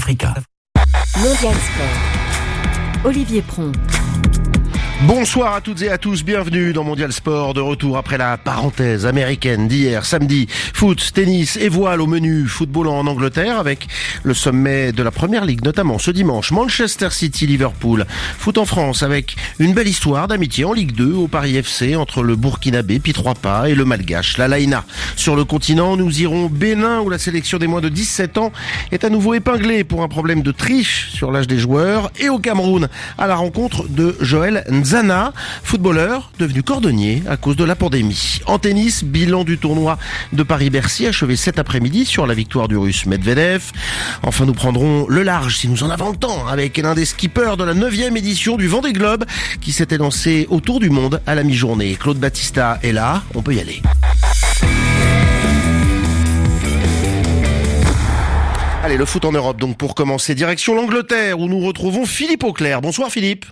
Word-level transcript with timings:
Africa. 0.00 0.32
Mondial 1.18 1.54
Sport. 1.54 3.04
Olivier 3.04 3.42
Pron. 3.42 3.72
Bonsoir 5.06 5.54
à 5.54 5.62
toutes 5.62 5.80
et 5.80 5.90
à 5.90 5.96
tous, 5.96 6.24
bienvenue 6.24 6.74
dans 6.74 6.84
Mondial 6.84 7.10
Sport, 7.10 7.54
de 7.54 7.60
retour 7.60 7.96
après 7.96 8.18
la 8.18 8.36
parenthèse 8.36 9.06
américaine 9.06 9.66
d'hier 9.66 10.04
samedi. 10.04 10.46
Foot, 10.74 11.12
tennis 11.14 11.56
et 11.56 11.70
voile 11.70 12.02
au 12.02 12.06
menu, 12.06 12.46
football 12.46 12.86
en 12.86 13.06
Angleterre 13.06 13.58
avec 13.58 13.88
le 14.24 14.34
sommet 14.34 14.92
de 14.92 15.02
la 15.02 15.10
Première 15.10 15.46
Ligue, 15.46 15.64
notamment 15.64 15.98
ce 15.98 16.10
dimanche, 16.10 16.52
Manchester 16.52 17.08
City-Liverpool. 17.10 18.04
Foot 18.36 18.58
en 18.58 18.66
France 18.66 19.02
avec 19.02 19.36
une 19.58 19.72
belle 19.72 19.88
histoire 19.88 20.28
d'amitié 20.28 20.66
en 20.66 20.74
Ligue 20.74 20.92
2 20.92 21.14
au 21.14 21.28
Paris 21.28 21.56
FC 21.56 21.96
entre 21.96 22.22
le 22.22 22.36
Burkinabé 22.36 22.98
Pi 22.98 23.14
Pas 23.40 23.70
et 23.70 23.74
le 23.74 23.86
Malgache, 23.86 24.36
la 24.36 24.48
Laïna. 24.48 24.84
Sur 25.16 25.34
le 25.34 25.44
continent, 25.44 25.96
nous 25.96 26.20
irons 26.20 26.50
Bénin 26.50 27.00
où 27.00 27.08
la 27.08 27.18
sélection 27.18 27.56
des 27.56 27.66
moins 27.66 27.80
de 27.80 27.88
17 27.88 28.36
ans 28.36 28.52
est 28.92 29.04
à 29.04 29.08
nouveau 29.08 29.32
épinglée 29.32 29.82
pour 29.82 30.02
un 30.02 30.08
problème 30.08 30.42
de 30.42 30.52
triche 30.52 31.08
sur 31.10 31.32
l'âge 31.32 31.46
des 31.46 31.58
joueurs 31.58 32.10
et 32.20 32.28
au 32.28 32.38
Cameroun 32.38 32.88
à 33.16 33.26
la 33.26 33.36
rencontre 33.36 33.88
de 33.88 34.14
Joël 34.20 34.62
Nz 34.70 34.89
Zana, 34.90 35.32
footballeur 35.62 36.32
devenu 36.40 36.64
cordonnier 36.64 37.22
à 37.28 37.36
cause 37.36 37.54
de 37.54 37.62
la 37.62 37.76
pandémie. 37.76 38.40
En 38.46 38.58
tennis, 38.58 39.04
bilan 39.04 39.44
du 39.44 39.56
tournoi 39.56 39.98
de 40.32 40.42
Paris-Bercy 40.42 41.06
achevé 41.06 41.36
cet 41.36 41.60
après-midi 41.60 42.04
sur 42.04 42.26
la 42.26 42.34
victoire 42.34 42.66
du 42.66 42.76
russe 42.76 43.06
Medvedev. 43.06 43.70
Enfin, 44.24 44.46
nous 44.46 44.52
prendrons 44.52 45.06
le 45.08 45.22
large 45.22 45.58
si 45.58 45.68
nous 45.68 45.84
en 45.84 45.90
avons 45.90 46.10
le 46.10 46.16
temps 46.16 46.48
avec 46.48 46.76
l'un 46.76 46.96
des 46.96 47.04
skippers 47.04 47.56
de 47.56 47.62
la 47.62 47.74
9 47.74 48.16
édition 48.16 48.56
du 48.56 48.66
Vendée 48.66 48.92
Globe 48.92 49.26
qui 49.60 49.70
s'était 49.70 49.96
lancé 49.96 50.48
autour 50.50 50.80
du 50.80 50.90
monde 50.90 51.22
à 51.24 51.36
la 51.36 51.44
mi-journée. 51.44 51.94
Claude 51.94 52.18
Battista 52.18 52.80
est 52.82 52.90
là, 52.90 53.22
on 53.36 53.42
peut 53.42 53.54
y 53.54 53.60
aller. 53.60 53.82
Allez, 58.82 58.96
le 58.96 59.04
foot 59.04 59.24
en 59.24 59.30
Europe, 59.30 59.60
donc 59.60 59.76
pour 59.76 59.94
commencer, 59.94 60.34
direction 60.34 60.74
l'Angleterre, 60.74 61.38
où 61.38 61.46
nous 61.46 61.60
retrouvons 61.60 62.06
Philippe 62.06 62.42
Auclair. 62.42 62.80
Bonsoir 62.80 63.08
Philippe. 63.08 63.46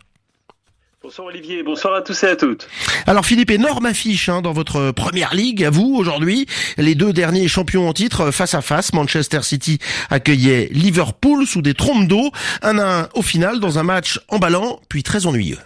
Bonsoir 1.09 1.29
Olivier, 1.29 1.63
bonsoir 1.63 1.95
à 1.95 2.03
tous 2.03 2.23
et 2.23 2.27
à 2.27 2.37
toutes. 2.37 2.69
Alors 3.07 3.25
Philippe, 3.25 3.51
énorme 3.51 3.87
affiche 3.87 4.29
hein, 4.29 4.43
dans 4.43 4.53
votre 4.53 4.91
première 4.91 5.33
ligue, 5.33 5.65
à 5.65 5.71
vous 5.71 5.95
aujourd'hui. 5.97 6.45
Les 6.77 6.95
deux 6.95 7.15
derniers 7.15 7.49
champions 7.49 7.89
en 7.89 7.95
titre 7.95 8.31
face 8.31 8.53
à 8.53 8.61
face, 8.61 8.93
Manchester 8.93 9.41
City 9.41 9.79
accueillait 10.11 10.69
Liverpool 10.71 11.47
sous 11.47 11.63
des 11.63 11.73
trompes 11.73 12.07
d'eau, 12.07 12.31
un 12.61 12.79
à 12.79 13.01
un 13.01 13.09
au 13.15 13.23
final 13.23 13.59
dans 13.59 13.79
un 13.79 13.85
match 13.85 14.21
emballant 14.29 14.81
puis 14.91 15.03
très 15.03 15.25
ennuyeux. 15.25 15.57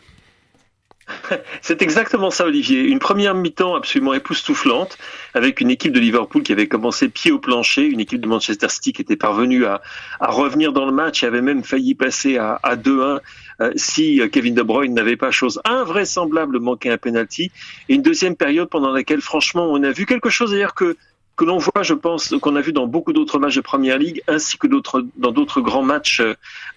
C'est 1.62 1.82
exactement 1.82 2.30
ça, 2.30 2.46
Olivier. 2.46 2.82
Une 2.82 2.98
première 2.98 3.34
mi-temps 3.34 3.74
absolument 3.74 4.14
époustouflante, 4.14 4.98
avec 5.34 5.60
une 5.60 5.70
équipe 5.70 5.92
de 5.92 6.00
Liverpool 6.00 6.42
qui 6.42 6.52
avait 6.52 6.68
commencé 6.68 7.08
pied 7.08 7.32
au 7.32 7.38
plancher, 7.38 7.84
une 7.84 8.00
équipe 8.00 8.20
de 8.20 8.28
Manchester 8.28 8.68
City 8.68 8.92
qui 8.92 9.02
était 9.02 9.16
parvenue 9.16 9.64
à, 9.64 9.80
revenir 10.20 10.72
dans 10.72 10.86
le 10.86 10.92
match 10.92 11.22
et 11.22 11.26
avait 11.26 11.42
même 11.42 11.64
failli 11.64 11.94
passer 11.94 12.38
à, 12.38 12.58
2-1 12.76 13.20
euh, 13.60 13.72
si 13.76 14.20
euh, 14.20 14.28
Kevin 14.28 14.54
De 14.54 14.62
Bruyne 14.62 14.94
n'avait 14.94 15.16
pas 15.16 15.30
chose 15.30 15.60
invraisemblable 15.64 16.58
manqué 16.58 16.90
un 16.90 16.98
penalty. 16.98 17.50
Et 17.88 17.94
une 17.94 18.02
deuxième 18.02 18.36
période 18.36 18.68
pendant 18.68 18.90
laquelle, 18.90 19.20
franchement, 19.20 19.66
on 19.70 19.82
a 19.82 19.90
vu 19.90 20.06
quelque 20.06 20.30
chose 20.30 20.52
d'ailleurs 20.52 20.74
que 20.74 20.96
que 21.36 21.44
l'on 21.44 21.58
voit, 21.58 21.82
je 21.82 21.94
pense, 21.94 22.34
qu'on 22.40 22.56
a 22.56 22.60
vu 22.60 22.72
dans 22.72 22.86
beaucoup 22.86 23.12
d'autres 23.12 23.38
matchs 23.38 23.56
de 23.56 23.60
Première 23.60 23.98
Ligue, 23.98 24.22
ainsi 24.28 24.58
que 24.58 24.66
d'autres, 24.66 25.04
dans 25.16 25.32
d'autres 25.32 25.60
grands 25.60 25.82
matchs 25.82 26.22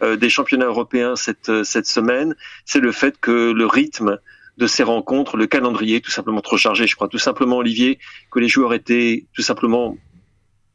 euh, 0.02 0.16
des 0.16 0.30
championnats 0.30 0.66
européens 0.66 1.16
cette, 1.16 1.64
cette 1.64 1.88
semaine, 1.88 2.36
c'est 2.66 2.80
le 2.80 2.92
fait 2.92 3.18
que 3.20 3.52
le 3.52 3.66
rythme 3.66 4.20
de 4.58 4.68
ces 4.68 4.84
rencontres, 4.84 5.38
le 5.38 5.48
calendrier 5.48 6.02
tout 6.02 6.12
simplement 6.12 6.42
trop 6.42 6.58
chargé. 6.58 6.88
Je 6.88 6.96
crois 6.96 7.08
tout 7.08 7.18
simplement, 7.18 7.58
Olivier, 7.58 8.00
que 8.32 8.40
les 8.40 8.48
joueurs 8.48 8.74
étaient 8.74 9.26
tout 9.34 9.42
simplement, 9.42 9.98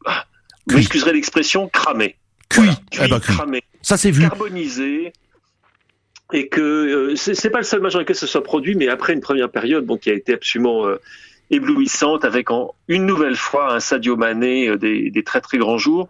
ah, 0.07 0.27
vous 0.67 0.77
m'excuserez 0.77 1.13
l'expression, 1.13 1.69
cramés. 1.69 2.17
Cuit, 2.49 2.69
eh 2.93 3.09
ben, 3.09 3.21
cramés. 3.21 3.63
Ça 3.83 3.97
c'est 3.97 4.11
vu. 4.11 4.23
Carbonisés. 4.23 5.13
Et 6.33 6.49
que 6.49 6.61
euh, 6.61 7.17
c'est 7.17 7.51
pas 7.51 7.59
le 7.59 7.65
seul 7.65 7.81
match 7.81 7.95
dans 7.95 7.99
lequel 7.99 8.15
ce 8.15 8.27
soit 8.27 8.45
produit, 8.45 8.77
mais 8.77 8.89
après 8.89 9.15
une 9.15 9.21
première 9.21 9.51
période, 9.51 9.85
bon, 9.85 9.97
qui 9.97 10.11
a 10.11 10.15
été 10.15 10.35
absolument 10.35 10.87
euh, 10.87 11.01
éblouissante, 11.51 12.25
avec 12.25 12.51
en, 12.51 12.75
une 12.89 13.07
nouvelle 13.07 13.37
fois 13.37 13.75
un 13.75 13.81
Sadio 13.81 14.17
Mané 14.17 14.69
euh, 14.69 14.79
des, 14.79 15.23
très 15.25 15.41
très 15.41 15.59
grands 15.59 15.79
jours. 15.79 16.09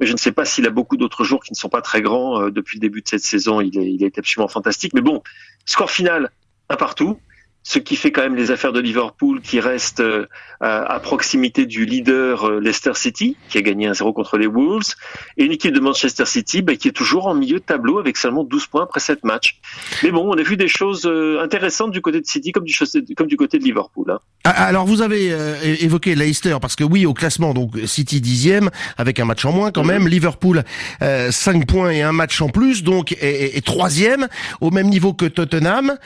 Mais 0.00 0.06
je 0.06 0.12
ne 0.12 0.18
sais 0.18 0.32
pas 0.32 0.44
s'il 0.44 0.66
a 0.66 0.70
beaucoup 0.70 0.96
d'autres 0.96 1.24
jours 1.24 1.42
qui 1.42 1.52
ne 1.52 1.56
sont 1.56 1.68
pas 1.68 1.82
très 1.82 2.02
grands 2.02 2.40
euh, 2.40 2.50
depuis 2.50 2.78
le 2.78 2.80
début 2.80 3.02
de 3.02 3.08
cette 3.08 3.24
saison. 3.24 3.60
Il, 3.60 3.78
est, 3.78 3.92
il 3.92 4.02
été 4.04 4.20
absolument 4.20 4.48
fantastique. 4.48 4.94
Mais 4.94 5.00
bon, 5.00 5.22
score 5.64 5.90
final 5.90 6.30
un 6.68 6.76
partout, 6.76 7.18
ce 7.68 7.78
qui 7.78 7.96
fait 7.96 8.10
quand 8.10 8.22
même 8.22 8.34
les 8.34 8.50
affaires 8.50 8.72
de 8.72 8.80
Liverpool 8.80 9.42
qui 9.42 9.60
restent 9.60 10.00
euh, 10.00 10.24
à 10.62 10.98
proximité 11.00 11.66
du 11.66 11.84
leader 11.84 12.44
euh, 12.48 12.60
Leicester 12.60 12.92
City, 12.94 13.36
qui 13.50 13.58
a 13.58 13.60
gagné 13.62 13.90
1-0 13.90 14.14
contre 14.14 14.38
les 14.38 14.46
Wolves, 14.46 14.94
et 15.36 15.44
une 15.44 15.52
équipe 15.52 15.74
de 15.74 15.80
Manchester 15.80 16.24
City 16.24 16.62
bah, 16.62 16.76
qui 16.76 16.88
est 16.88 16.92
toujours 16.92 17.26
en 17.26 17.34
milieu 17.34 17.58
de 17.58 17.64
tableau 17.64 17.98
avec 17.98 18.16
seulement 18.16 18.42
12 18.42 18.68
points 18.68 18.84
après 18.84 19.00
7 19.00 19.22
matchs. 19.22 19.60
Mais 20.02 20.10
bon, 20.10 20.30
on 20.34 20.38
a 20.38 20.42
vu 20.42 20.56
des 20.56 20.66
choses 20.66 21.04
euh, 21.04 21.42
intéressantes 21.42 21.90
du 21.90 22.00
côté 22.00 22.22
de 22.22 22.26
City 22.26 22.52
comme 22.52 22.64
du, 22.64 22.74
comme 23.14 23.26
du 23.26 23.36
côté 23.36 23.58
de 23.58 23.64
Liverpool. 23.64 24.12
Hein. 24.12 24.18
Ah, 24.44 24.64
alors 24.64 24.86
vous 24.86 25.02
avez 25.02 25.36
évoqué 25.84 26.14
Leicester, 26.14 26.56
parce 26.62 26.74
que 26.74 26.84
oui, 26.84 27.04
au 27.04 27.12
classement, 27.12 27.52
donc 27.52 27.76
City 27.84 28.22
dixième, 28.22 28.70
avec 28.96 29.20
un 29.20 29.26
match 29.26 29.44
en 29.44 29.52
moins 29.52 29.72
quand 29.72 29.84
même, 29.84 30.08
Liverpool 30.08 30.64
5 31.00 31.66
points 31.66 31.90
et 31.90 32.00
un 32.00 32.12
match 32.12 32.40
en 32.40 32.48
plus, 32.48 32.82
donc 32.82 33.14
et 33.20 33.60
troisième, 33.60 34.26
au 34.62 34.70
même 34.70 34.88
niveau 34.88 35.12
que 35.12 35.26
Tottenham 35.26 35.98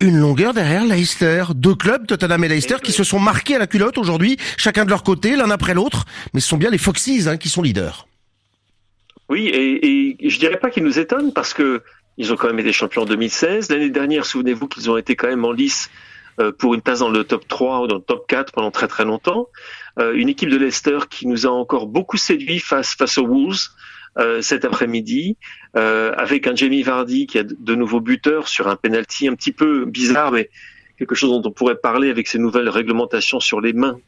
une 0.00 0.18
longueur 0.18 0.54
derrière 0.54 0.84
Leicester. 0.84 1.44
Deux 1.54 1.74
clubs, 1.74 2.06
Tottenham 2.06 2.42
et 2.44 2.48
Leicester, 2.48 2.76
qui 2.82 2.92
se 2.92 3.04
sont 3.04 3.18
marqués 3.18 3.56
à 3.56 3.58
la 3.58 3.66
culotte 3.66 3.98
aujourd'hui, 3.98 4.36
chacun 4.56 4.84
de 4.84 4.90
leur 4.90 5.02
côté, 5.02 5.36
l'un 5.36 5.50
après 5.50 5.74
l'autre. 5.74 6.04
Mais 6.34 6.40
ce 6.40 6.48
sont 6.48 6.56
bien 6.56 6.70
les 6.70 6.78
Foxes 6.78 7.26
hein, 7.26 7.36
qui 7.36 7.48
sont 7.48 7.62
leaders. 7.62 8.06
Oui, 9.28 9.46
et, 9.46 10.18
et 10.18 10.28
je 10.28 10.38
dirais 10.38 10.58
pas 10.58 10.70
qu'ils 10.70 10.84
nous 10.84 10.98
étonnent 10.98 11.32
parce 11.32 11.54
que 11.54 11.82
ils 12.16 12.32
ont 12.32 12.36
quand 12.36 12.48
même 12.48 12.58
été 12.58 12.72
champions 12.72 13.02
en 13.02 13.06
2016. 13.06 13.70
L'année 13.70 13.90
dernière, 13.90 14.26
souvenez-vous 14.26 14.68
qu'ils 14.68 14.90
ont 14.90 14.96
été 14.96 15.16
quand 15.16 15.28
même 15.28 15.44
en 15.44 15.52
lice 15.52 15.90
euh, 16.38 16.52
pour 16.52 16.74
une 16.74 16.82
place 16.82 16.98
dans 16.98 17.08
le 17.08 17.24
top 17.24 17.46
3 17.48 17.82
ou 17.82 17.86
dans 17.86 17.96
le 17.96 18.02
top 18.02 18.26
4 18.26 18.52
pendant 18.52 18.70
très 18.70 18.88
très 18.88 19.04
longtemps. 19.04 19.48
Euh, 19.98 20.12
une 20.14 20.28
équipe 20.28 20.50
de 20.50 20.56
Leicester 20.56 20.98
qui 21.08 21.26
nous 21.26 21.46
a 21.46 21.50
encore 21.50 21.86
beaucoup 21.86 22.16
séduit 22.16 22.58
face 22.58 22.94
face 22.94 23.18
aux 23.18 23.26
Wolves. 23.26 23.68
Euh, 24.18 24.42
cet 24.42 24.64
après-midi, 24.64 25.36
euh, 25.76 26.12
avec 26.16 26.48
un 26.48 26.54
Jamie 26.54 26.82
Vardy 26.82 27.28
qui 27.28 27.38
a 27.38 27.44
de 27.44 27.74
nouveaux 27.76 28.00
buteurs 28.00 28.48
sur 28.48 28.66
un 28.66 28.74
penalty 28.74 29.28
un 29.28 29.34
petit 29.36 29.52
peu 29.52 29.84
bizarre, 29.84 30.32
mais 30.32 30.50
quelque 30.98 31.14
chose 31.14 31.30
dont 31.30 31.48
on 31.48 31.52
pourrait 31.52 31.76
parler 31.76 32.10
avec 32.10 32.26
ces 32.26 32.38
nouvelles 32.38 32.68
réglementations 32.68 33.38
sur 33.38 33.60
les 33.60 33.72
mains 33.72 34.00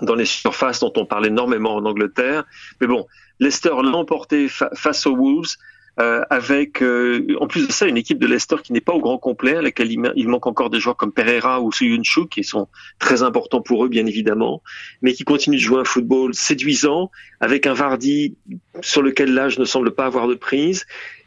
dans 0.00 0.14
les 0.14 0.24
surfaces 0.24 0.80
dont 0.80 0.92
on 0.96 1.04
parle 1.04 1.26
énormément 1.26 1.74
en 1.74 1.84
Angleterre. 1.84 2.44
Mais 2.80 2.86
bon, 2.86 3.06
Leicester 3.38 3.74
l'a 3.82 3.90
emporté 3.90 4.48
face 4.48 5.06
aux 5.06 5.14
Wolves. 5.14 5.56
Euh, 5.98 6.20
avec 6.28 6.82
euh, 6.82 7.26
en 7.40 7.46
plus 7.46 7.66
de 7.66 7.72
ça 7.72 7.86
une 7.86 7.96
équipe 7.96 8.18
de 8.18 8.26
Leicester 8.26 8.56
qui 8.62 8.74
n'est 8.74 8.82
pas 8.82 8.92
au 8.92 9.00
grand 9.00 9.16
complet, 9.16 9.56
à 9.56 9.62
laquelle 9.62 9.90
il, 9.90 10.28
manque 10.28 10.46
encore 10.46 10.68
des 10.68 10.78
joueurs 10.78 10.96
comme 10.96 11.10
Pereira 11.10 11.62
ou 11.62 11.72
Suyunchu 11.72 12.28
qui 12.28 12.44
sont 12.44 12.68
très 12.98 13.22
importants 13.22 13.62
pour 13.62 13.82
eux 13.82 13.88
bien 13.88 14.04
évidemment, 14.04 14.62
mais 15.00 15.14
qui 15.14 15.24
continuent 15.24 15.56
de 15.56 15.62
jouer 15.62 15.80
un 15.80 15.84
football 15.84 16.34
séduisant 16.34 17.10
avec 17.40 17.66
un 17.66 17.72
Vardy 17.72 18.36
sur 18.82 19.00
lequel 19.00 19.32
l'âge 19.32 19.58
ne 19.58 19.64
semble 19.64 19.90
pas 19.94 20.04
avoir 20.04 20.28
de 20.28 20.34
prise 20.34 20.84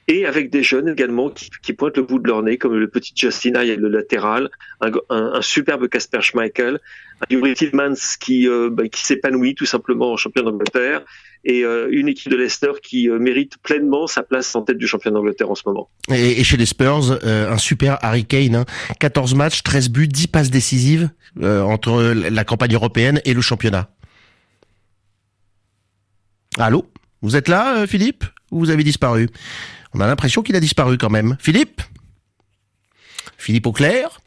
et 0.09 0.25
avec 0.25 0.49
des 0.49 0.63
jeunes 0.63 0.89
également 0.89 1.29
qui, 1.29 1.73
pointent 1.73 1.97
le 1.97 2.03
bout 2.03 2.17
de 2.17 2.27
leur 2.27 2.41
nez, 2.41 2.57
comme 2.57 2.75
le 2.75 2.89
petit 2.89 3.13
Justin 3.15 3.53
Aye, 3.53 3.75
le 3.75 3.89
latéral, 3.89 4.49
un, 4.81 5.41
superbe 5.41 5.87
Casper 5.87 6.21
Schmeichel, 6.21 6.79
un 7.21 7.25
Yuri 7.29 7.53
Tillmans 7.53 7.93
qui, 8.19 8.47
euh, 8.47 8.71
bah, 8.71 8.87
qui 8.87 9.05
s'épanouit 9.05 9.53
tout 9.53 9.67
simplement 9.67 10.11
en 10.11 10.17
champion 10.17 10.41
d'Angleterre, 10.43 11.03
et 11.45 11.63
euh, 11.63 11.87
une 11.91 12.07
équipe 12.07 12.31
de 12.31 12.37
Leicester 12.37 12.71
qui 12.81 13.07
euh, 13.07 13.19
mérite 13.19 13.57
pleinement 13.61 14.07
sa 14.07 14.23
place 14.23 14.53
en 14.55 14.63
tête 14.63 14.79
du 14.79 14.87
championnat 14.87 15.19
d'Angleterre 15.19 15.51
en 15.51 15.55
ce 15.55 15.61
moment. 15.67 15.89
Et, 16.09 16.43
chez 16.43 16.57
les 16.57 16.65
Spurs, 16.65 17.19
un 17.23 17.57
super 17.59 17.99
Harry 18.01 18.25
Kane, 18.25 18.55
hein, 18.55 18.65
14 18.99 19.35
matchs, 19.35 19.61
13 19.61 19.89
buts, 19.89 20.07
10 20.07 20.27
passes 20.27 20.49
décisives 20.49 21.11
entre 21.39 22.01
la 22.01 22.43
campagne 22.43 22.73
européenne 22.73 23.21
et 23.25 23.35
le 23.35 23.41
championnat. 23.41 23.91
Allô? 26.57 26.85
Vous 27.21 27.35
êtes 27.35 27.47
là, 27.47 27.85
Philippe? 27.85 28.25
Ou 28.51 28.59
vous 28.59 28.69
avez 28.69 28.83
disparu 28.83 29.29
on 29.93 29.99
a 29.99 30.07
l'impression 30.07 30.43
qu'il 30.43 30.55
a 30.55 30.59
disparu 30.59 30.97
quand 30.97 31.09
même. 31.09 31.37
Philippe? 31.39 31.81
Philippe 33.37 33.67
Auclair? 33.67 34.21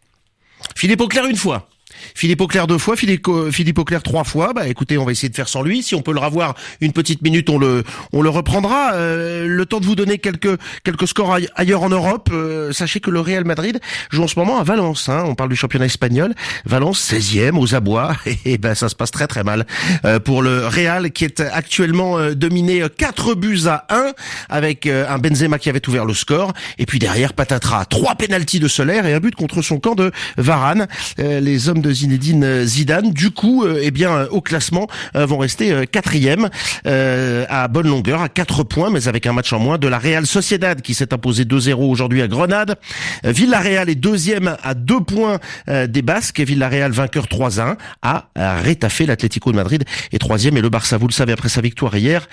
Philippe 0.76 1.00
Auclair 1.00 1.26
une 1.26 1.36
fois. 1.36 1.68
Philippe 2.14 2.40
Auclair 2.40 2.66
deux 2.66 2.78
fois, 2.78 2.96
Philippe, 2.96 3.28
Philippe 3.50 3.78
Auclair 3.78 4.02
trois 4.02 4.24
fois. 4.24 4.52
Bah 4.52 4.68
écoutez, 4.68 4.98
on 4.98 5.04
va 5.04 5.12
essayer 5.12 5.28
de 5.28 5.34
faire 5.34 5.48
sans 5.48 5.62
lui. 5.62 5.82
Si 5.82 5.94
on 5.94 6.02
peut 6.02 6.12
le 6.12 6.20
revoir 6.20 6.54
une 6.80 6.92
petite 6.92 7.22
minute, 7.22 7.48
on 7.50 7.58
le 7.58 7.84
on 8.12 8.22
le 8.22 8.28
reprendra. 8.28 8.94
Euh, 8.94 9.46
le 9.46 9.66
temps 9.66 9.80
de 9.80 9.86
vous 9.86 9.94
donner 9.94 10.18
quelques 10.18 10.58
quelques 10.84 11.08
scores 11.08 11.38
ailleurs 11.54 11.82
en 11.82 11.88
Europe. 11.88 12.30
Euh, 12.32 12.72
sachez 12.72 13.00
que 13.00 13.10
le 13.10 13.20
Real 13.20 13.44
Madrid 13.44 13.80
joue 14.10 14.22
en 14.22 14.28
ce 14.28 14.38
moment 14.38 14.58
à 14.58 14.64
Valence. 14.64 15.08
Hein. 15.08 15.24
On 15.26 15.34
parle 15.34 15.50
du 15.50 15.56
championnat 15.56 15.86
espagnol. 15.86 16.34
Valence 16.64 17.12
16e 17.12 17.58
aux 17.58 17.74
abois. 17.74 18.16
Et, 18.44 18.58
ben 18.58 18.74
ça 18.74 18.88
se 18.88 18.94
passe 18.94 19.10
très 19.10 19.26
très 19.26 19.44
mal 19.44 19.66
euh, 20.04 20.18
pour 20.18 20.42
le 20.42 20.66
Real 20.66 21.12
qui 21.12 21.24
est 21.24 21.40
actuellement 21.40 22.32
dominé 22.32 22.82
4 22.96 23.34
buts 23.34 23.62
à 23.66 23.86
1 23.90 24.12
avec 24.48 24.86
un 24.86 25.18
Benzema 25.18 25.58
qui 25.58 25.68
avait 25.68 25.86
ouvert 25.88 26.04
le 26.04 26.14
score. 26.14 26.52
Et 26.78 26.86
puis 26.86 26.98
derrière 26.98 27.32
patatras, 27.32 27.84
trois 27.86 28.14
pénalties 28.14 28.60
de 28.60 28.68
Solaire 28.68 29.06
et 29.06 29.14
un 29.14 29.20
but 29.20 29.34
contre 29.34 29.62
son 29.62 29.78
camp 29.78 29.94
de 29.94 30.10
Varane. 30.36 30.86
les 31.18 31.68
hommes 31.68 31.80
de 31.80 31.91
Zinedine 31.92 32.64
Zidane. 32.64 33.12
Du 33.12 33.30
coup, 33.30 33.66
eh 33.66 33.90
bien, 33.90 34.26
au 34.30 34.40
classement, 34.40 34.88
vont 35.14 35.38
rester 35.38 35.86
quatrième 35.86 36.48
à 36.84 37.68
bonne 37.68 37.88
longueur, 37.88 38.22
à 38.22 38.28
4 38.28 38.64
points, 38.64 38.90
mais 38.90 39.08
avec 39.08 39.26
un 39.26 39.32
match 39.32 39.52
en 39.52 39.58
moins 39.58 39.78
de 39.78 39.88
la 39.88 39.98
Real 39.98 40.26
Sociedad 40.26 40.80
qui 40.80 40.94
s'est 40.94 41.12
imposé 41.12 41.44
2-0 41.44 41.74
aujourd'hui 41.74 42.22
à 42.22 42.28
Grenade. 42.28 42.76
Villarreal 43.24 43.88
est 43.88 43.94
deuxième 43.94 44.56
à 44.62 44.74
2 44.74 45.00
points 45.00 45.38
des 45.66 46.02
Basques 46.02 46.40
et 46.40 46.44
Villarreal 46.44 46.92
vainqueur 46.92 47.26
3-1 47.26 47.76
à 48.02 48.26
rétafé 48.36 49.06
l'Atlético 49.06 49.52
de 49.52 49.56
Madrid 49.56 49.84
est 50.12 50.18
troisième 50.18 50.56
et 50.56 50.60
le 50.60 50.68
Barça, 50.68 50.96
vous 50.96 51.08
le 51.08 51.12
savez, 51.12 51.32
après 51.32 51.48
sa 51.48 51.60
victoire 51.60 51.96
hier, 51.96 52.28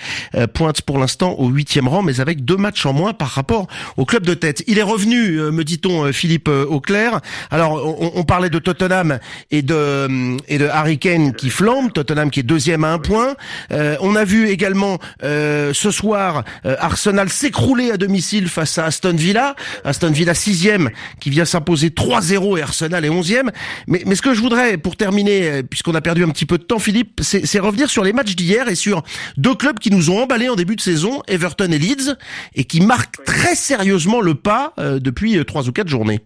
pointe 0.54 0.82
pour 0.82 0.98
l'instant 0.98 1.36
au 1.38 1.50
huitième 1.50 1.88
rang, 1.88 2.02
mais 2.02 2.20
avec 2.20 2.46
deux 2.46 2.58
matchs 2.58 2.86
en 2.86 2.94
moins 2.94 3.14
par 3.14 3.30
rapport 3.30 3.68
au 3.98 4.06
club 4.06 4.26
de 4.26 4.34
tête. 4.34 4.64
Il 4.68 4.78
est 4.78 4.84
revenu, 4.84 5.40
me 5.52 5.64
dit-on, 5.64 6.12
Philippe 6.12 6.48
Auclair. 6.48 7.20
Alors, 7.52 7.98
on, 8.16 8.24
parlait 8.24 8.50
de 8.50 8.60
Tottenham 8.60 9.20
et 9.52 9.62
de 9.62 10.38
et 10.48 10.58
de 10.58 10.66
Harry 10.66 10.98
Kane 10.98 11.34
qui 11.34 11.50
flambe. 11.50 11.92
Tottenham 11.92 12.30
qui 12.30 12.42
est 12.42 12.44
deuxième 12.44 12.84
à 12.84 12.92
un 12.94 13.00
point. 13.00 13.36
Euh, 13.72 13.98
on 14.02 14.16
a 14.16 14.24
vu 14.24 14.48
également 14.48 15.00
euh, 15.24 15.74
ce 15.74 15.92
soir 15.92 16.44
euh, 16.66 16.76
Arsenal 16.80 17.30
s'écrouler 17.30 17.92
à 17.92 17.98
domicile 17.98 18.48
face 18.48 18.78
à 18.78 18.86
Aston 18.86 19.16
Villa. 19.16 19.56
Aston 19.84 20.12
Villa 20.12 20.34
sixième 20.34 20.90
qui 21.20 21.30
vient 21.30 21.46
s'imposer 21.46 21.90
3-0 21.90 22.58
et 22.58 22.62
Arsenal 22.62 23.06
est 23.06 23.10
onzième. 23.10 23.52
Mais, 23.88 24.04
mais 24.06 24.16
ce 24.16 24.22
que 24.22 24.34
je 24.34 24.42
voudrais 24.42 24.78
pour 24.78 24.96
terminer, 24.96 25.64
puisqu'on 25.64 25.96
a 25.96 26.02
perdu 26.02 26.24
un 26.24 26.30
petit 26.30 26.46
peu 26.46 26.58
de 26.58 26.64
temps, 26.64 26.80
Philippe, 26.80 27.22
c'est 27.24 27.60
revenir 27.60 27.90
sur 27.90 28.04
les 28.04 28.14
matchs 28.14 28.36
d'hier 28.36 28.68
et 28.70 28.76
sur 28.76 29.04
deux 29.38 29.56
clubs 29.56 29.80
qui 29.80 29.92
nous 29.92 30.10
ont 30.10 30.24
emballés 30.24 30.50
en 30.50 30.56
début 30.56 30.76
de 30.76 30.82
saison, 30.82 31.22
Everton 31.28 31.72
et 31.72 31.80
Leeds, 31.80 32.16
et 32.56 32.64
qui 32.64 32.82
marquent 32.82 33.24
très 33.26 33.56
sérieusement 33.56 34.22
le 34.22 34.36
pas 34.36 34.74
depuis 34.78 35.44
trois 35.46 35.68
ou 35.68 35.72
quatre 35.72 35.88
journées 35.88 36.22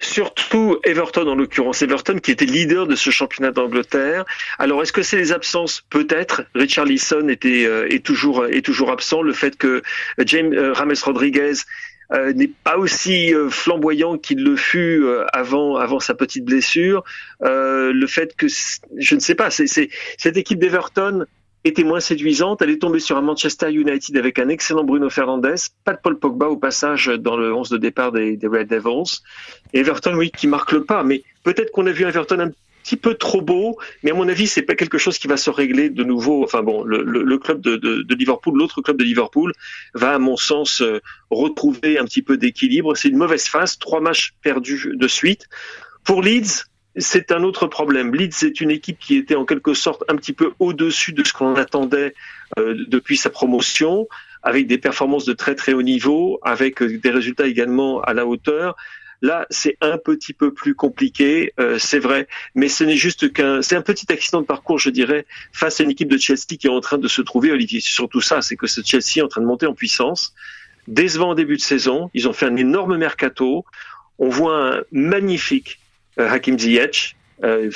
surtout 0.00 0.78
Everton 0.82 1.28
en 1.28 1.34
l'occurrence, 1.34 1.82
Everton 1.82 2.18
qui 2.18 2.32
était 2.32 2.46
leader 2.46 2.86
de 2.86 2.96
ce 2.96 3.10
championnat 3.10 3.52
d'Angleterre. 3.52 4.24
Alors 4.58 4.82
est-ce 4.82 4.92
que 4.92 5.02
c'est 5.02 5.18
les 5.18 5.32
absences 5.32 5.84
Peut-être. 5.90 6.42
Richard 6.54 6.86
Leeson 6.86 7.28
était 7.28 7.66
euh, 7.66 7.86
est 7.92 8.04
toujours 8.04 8.46
est 8.46 8.64
toujours 8.64 8.90
absent. 8.90 9.22
Le 9.22 9.32
fait 9.32 9.56
que 9.56 9.82
James 10.24 10.52
euh, 10.54 10.72
Rames 10.72 10.94
Rodriguez 11.02 11.52
euh, 12.12 12.32
n'est 12.32 12.50
pas 12.64 12.76
aussi 12.76 13.32
flamboyant 13.50 14.18
qu'il 14.18 14.42
le 14.42 14.56
fut 14.56 15.04
avant 15.32 15.76
avant 15.76 16.00
sa 16.00 16.14
petite 16.14 16.44
blessure. 16.44 17.04
le 17.40 18.06
fait 18.06 18.34
que 18.36 18.46
je 18.48 19.14
ne 19.14 19.20
sais 19.20 19.34
pas, 19.34 19.50
c'est 19.50 19.90
cette 20.16 20.36
équipe 20.36 20.58
d'Everton 20.58 21.26
était 21.64 21.84
moins 21.84 22.00
séduisante. 22.00 22.62
Elle 22.62 22.70
est 22.70 22.80
tombée 22.80 23.00
sur 23.00 23.16
un 23.16 23.20
Manchester 23.20 23.70
United 23.70 24.16
avec 24.16 24.38
un 24.38 24.48
excellent 24.48 24.84
Bruno 24.84 25.10
Fernandes, 25.10 25.54
pas 25.84 25.92
de 25.92 25.98
Paul 26.02 26.18
Pogba 26.18 26.46
au 26.46 26.56
passage 26.56 27.06
dans 27.06 27.36
le 27.36 27.54
11 27.54 27.68
de 27.70 27.76
départ 27.76 28.12
des, 28.12 28.38
Red 28.42 28.68
Devils. 28.68 29.20
Everton, 29.72 30.14
oui, 30.16 30.30
qui 30.30 30.46
marque 30.46 30.72
le 30.72 30.84
pas, 30.84 31.02
mais 31.02 31.22
peut-être 31.44 31.70
qu'on 31.72 31.86
a 31.86 31.92
vu 31.92 32.04
Everton 32.04 32.40
un 32.40 32.50
petit 32.82 32.96
peu 32.96 33.14
trop 33.14 33.42
beau, 33.42 33.78
mais 34.02 34.10
à 34.10 34.14
mon 34.14 34.26
avis, 34.28 34.46
c'est 34.46 34.62
pas 34.62 34.74
quelque 34.74 34.96
chose 34.96 35.18
qui 35.18 35.28
va 35.28 35.36
se 35.36 35.50
régler 35.50 35.90
de 35.90 36.02
nouveau. 36.02 36.42
Enfin 36.42 36.62
bon, 36.62 36.82
le, 36.82 37.38
club 37.38 37.60
de, 37.60 37.76
de 37.76 38.14
Liverpool, 38.14 38.56
l'autre 38.56 38.80
club 38.80 38.96
de 38.96 39.04
Liverpool, 39.04 39.52
va 39.94 40.14
à 40.14 40.18
mon 40.18 40.36
sens 40.36 40.80
euh, 40.80 41.00
retrouver 41.30 41.98
un 41.98 42.04
petit 42.04 42.22
peu 42.22 42.38
d'équilibre. 42.38 42.96
C'est 42.96 43.08
une 43.08 43.18
mauvaise 43.18 43.46
phase, 43.46 43.78
trois 43.78 44.00
matchs 44.00 44.34
perdus 44.42 44.92
de 44.94 45.08
suite. 45.08 45.46
Pour 46.04 46.22
Leeds, 46.22 46.64
c'est 46.96 47.32
un 47.32 47.42
autre 47.42 47.66
problème. 47.66 48.14
Leeds 48.14 48.44
est 48.44 48.60
une 48.60 48.70
équipe 48.70 48.98
qui 48.98 49.16
était 49.16 49.36
en 49.36 49.44
quelque 49.44 49.74
sorte 49.74 50.04
un 50.08 50.16
petit 50.16 50.32
peu 50.32 50.52
au-dessus 50.58 51.12
de 51.12 51.24
ce 51.24 51.32
qu'on 51.32 51.54
attendait 51.54 52.14
euh, 52.58 52.74
depuis 52.88 53.16
sa 53.16 53.30
promotion, 53.30 54.08
avec 54.42 54.66
des 54.66 54.78
performances 54.78 55.24
de 55.24 55.32
très 55.32 55.54
très 55.54 55.72
haut 55.72 55.82
niveau, 55.82 56.40
avec 56.42 56.82
des 56.82 57.10
résultats 57.10 57.46
également 57.46 58.00
à 58.00 58.14
la 58.14 58.26
hauteur. 58.26 58.76
Là, 59.22 59.46
c'est 59.50 59.76
un 59.82 59.98
petit 59.98 60.32
peu 60.32 60.54
plus 60.54 60.74
compliqué, 60.74 61.52
euh, 61.60 61.78
c'est 61.78 61.98
vrai, 61.98 62.26
mais 62.54 62.68
ce 62.68 62.84
n'est 62.84 62.96
juste 62.96 63.32
qu'un, 63.34 63.60
c'est 63.60 63.76
un 63.76 63.82
petit 63.82 64.10
accident 64.10 64.40
de 64.40 64.46
parcours, 64.46 64.78
je 64.78 64.88
dirais, 64.88 65.26
face 65.52 65.78
à 65.80 65.84
une 65.84 65.90
équipe 65.90 66.08
de 66.08 66.16
Chelsea 66.16 66.56
qui 66.58 66.66
est 66.66 66.70
en 66.70 66.80
train 66.80 66.96
de 66.96 67.06
se 67.06 67.20
trouver. 67.20 67.52
Olivier, 67.52 67.80
c'est 67.80 67.92
surtout 67.92 68.22
ça, 68.22 68.40
c'est 68.40 68.56
que 68.56 68.66
ce 68.66 68.80
Chelsea 68.82 69.18
est 69.18 69.22
en 69.22 69.28
train 69.28 69.42
de 69.42 69.46
monter 69.46 69.66
en 69.66 69.74
puissance. 69.74 70.34
Décevant 70.88 71.30
en 71.30 71.34
début 71.34 71.56
de 71.56 71.60
saison, 71.60 72.10
ils 72.14 72.28
ont 72.28 72.32
fait 72.32 72.46
un 72.46 72.56
énorme 72.56 72.96
mercato. 72.96 73.66
On 74.18 74.30
voit 74.30 74.76
un 74.76 74.82
magnifique 74.90 75.80
Hakim 76.28 76.58
Ziyech, 76.58 77.16
euh, 77.44 77.70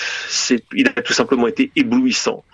il 0.75 0.89
a 0.89 1.03
tout 1.03 1.13
simplement 1.13 1.47
été 1.47 1.71
éblouissant. 1.77 2.45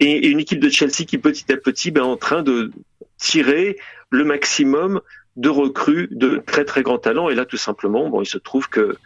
Et, 0.00 0.28
une 0.28 0.40
équipe 0.40 0.60
de 0.60 0.68
Chelsea 0.68 1.04
qui 1.06 1.18
petit 1.18 1.50
à 1.52 1.56
petit 1.56 1.90
ben, 1.90 2.02
est 2.02 2.04
en 2.04 2.16
train 2.16 2.42
de 2.42 2.70
tirer 3.18 3.78
le 4.10 4.24
maximum 4.24 5.00
de 5.36 5.48
recrues 5.48 6.08
de 6.10 6.42
très 6.46 6.64
très 6.64 6.82
grands 6.82 6.98
talents. 6.98 7.28
Et 7.28 7.34
là, 7.34 7.44
tout 7.44 7.58
simplement, 7.58 8.08
bon, 8.08 8.22
il 8.22 8.26
se 8.26 8.38
trouve 8.38 8.68
que 8.68 8.96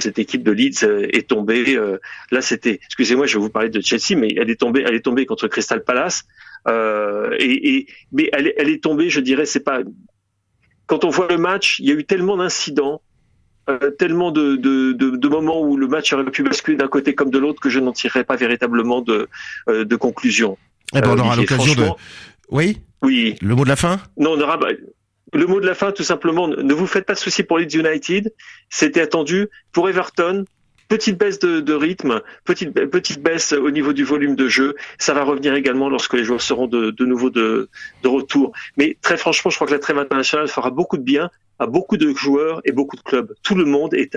cette 0.00 0.18
équipe 0.18 0.42
de 0.42 0.50
Leeds 0.50 0.84
euh, 0.84 1.06
est 1.12 1.28
tombée. 1.28 1.78
là, 2.30 2.40
c'était, 2.40 2.80
excusez-moi, 2.84 3.26
je 3.26 3.38
vais 3.38 3.42
vous 3.42 3.50
parler 3.50 3.70
de 3.70 3.80
Chelsea, 3.80 4.18
mais 4.18 4.28
elle 4.36 4.50
est 4.50 4.60
tombée, 4.60 4.84
elle 4.86 4.94
est 4.94 5.04
tombée 5.04 5.26
contre 5.26 5.48
Crystal 5.48 5.82
Palace. 5.84 6.24
Euh, 6.66 7.36
et, 7.38 7.86
mais 8.12 8.30
elle, 8.32 8.52
elle 8.56 8.68
est 8.68 8.82
tombée, 8.82 9.10
je 9.10 9.20
dirais, 9.20 9.46
c'est 9.46 9.60
pas. 9.60 9.80
Quand 10.86 11.04
on 11.04 11.10
voit 11.10 11.28
le 11.28 11.38
match, 11.38 11.78
il 11.80 11.86
y 11.86 11.90
a 11.90 11.94
eu 11.94 12.04
tellement 12.04 12.36
d'incidents, 12.36 13.02
euh, 13.68 13.90
tellement 13.90 14.30
de, 14.30 14.56
de, 14.56 14.92
de, 14.92 15.16
de, 15.16 15.28
moments 15.28 15.60
où 15.60 15.76
le 15.76 15.88
match 15.88 16.12
aurait 16.12 16.24
pu 16.24 16.42
basculer 16.42 16.76
d'un 16.76 16.88
côté 16.88 17.14
comme 17.14 17.30
de 17.30 17.38
l'autre 17.38 17.60
que 17.60 17.70
je 17.70 17.80
n'en 17.80 17.92
tirerai 17.92 18.24
pas 18.24 18.36
véritablement 18.36 19.00
de, 19.00 19.28
euh, 19.68 19.84
de 19.84 19.96
conclusion. 19.96 20.58
Eh 20.94 21.00
ben, 21.00 21.10
on 21.10 21.18
aura 21.18 21.34
euh, 21.34 21.36
l'occasion 21.36 21.74
de. 21.74 21.88
Oui. 22.50 22.78
Oui. 23.02 23.36
Le 23.40 23.54
mot 23.54 23.64
de 23.64 23.68
la 23.68 23.76
fin. 23.76 24.00
Non, 24.18 24.32
on 24.32 24.40
aura. 24.40 24.58
Le 25.32 25.46
mot 25.46 25.60
de 25.60 25.66
la 25.66 25.74
fin, 25.74 25.92
tout 25.92 26.02
simplement, 26.02 26.46
ne 26.46 26.74
vous 26.74 26.86
faites 26.86 27.06
pas 27.06 27.14
de 27.14 27.18
soucis 27.18 27.42
pour 27.42 27.58
Leeds 27.58 27.78
United. 27.78 28.32
C'était 28.68 29.00
attendu 29.00 29.48
pour 29.72 29.88
Everton. 29.88 30.44
Petite 30.94 31.18
baisse 31.18 31.40
de, 31.40 31.72
rythme, 31.72 32.22
petite, 32.44 32.72
petite 32.72 33.20
baisse 33.20 33.52
au 33.52 33.72
niveau 33.72 33.92
du 33.92 34.04
volume 34.04 34.36
de 34.36 34.46
jeu. 34.46 34.76
Ça 34.96 35.12
va 35.12 35.24
revenir 35.24 35.52
également 35.56 35.88
lorsque 35.88 36.14
les 36.14 36.22
joueurs 36.22 36.40
seront 36.40 36.68
de, 36.68 37.04
nouveau 37.04 37.30
de, 37.30 37.68
de 38.04 38.08
retour. 38.08 38.52
Mais 38.76 38.96
très 39.02 39.16
franchement, 39.16 39.50
je 39.50 39.56
crois 39.56 39.66
que 39.66 39.72
la 39.72 39.80
trêve 39.80 39.98
internationale 39.98 40.46
fera 40.46 40.70
beaucoup 40.70 40.96
de 40.96 41.02
bien 41.02 41.30
à 41.58 41.66
beaucoup 41.66 41.96
de 41.96 42.14
joueurs 42.14 42.60
et 42.64 42.70
beaucoup 42.70 42.94
de 42.94 43.02
clubs. 43.02 43.34
Tout 43.42 43.56
le 43.56 43.64
monde 43.64 43.92
est 43.92 44.16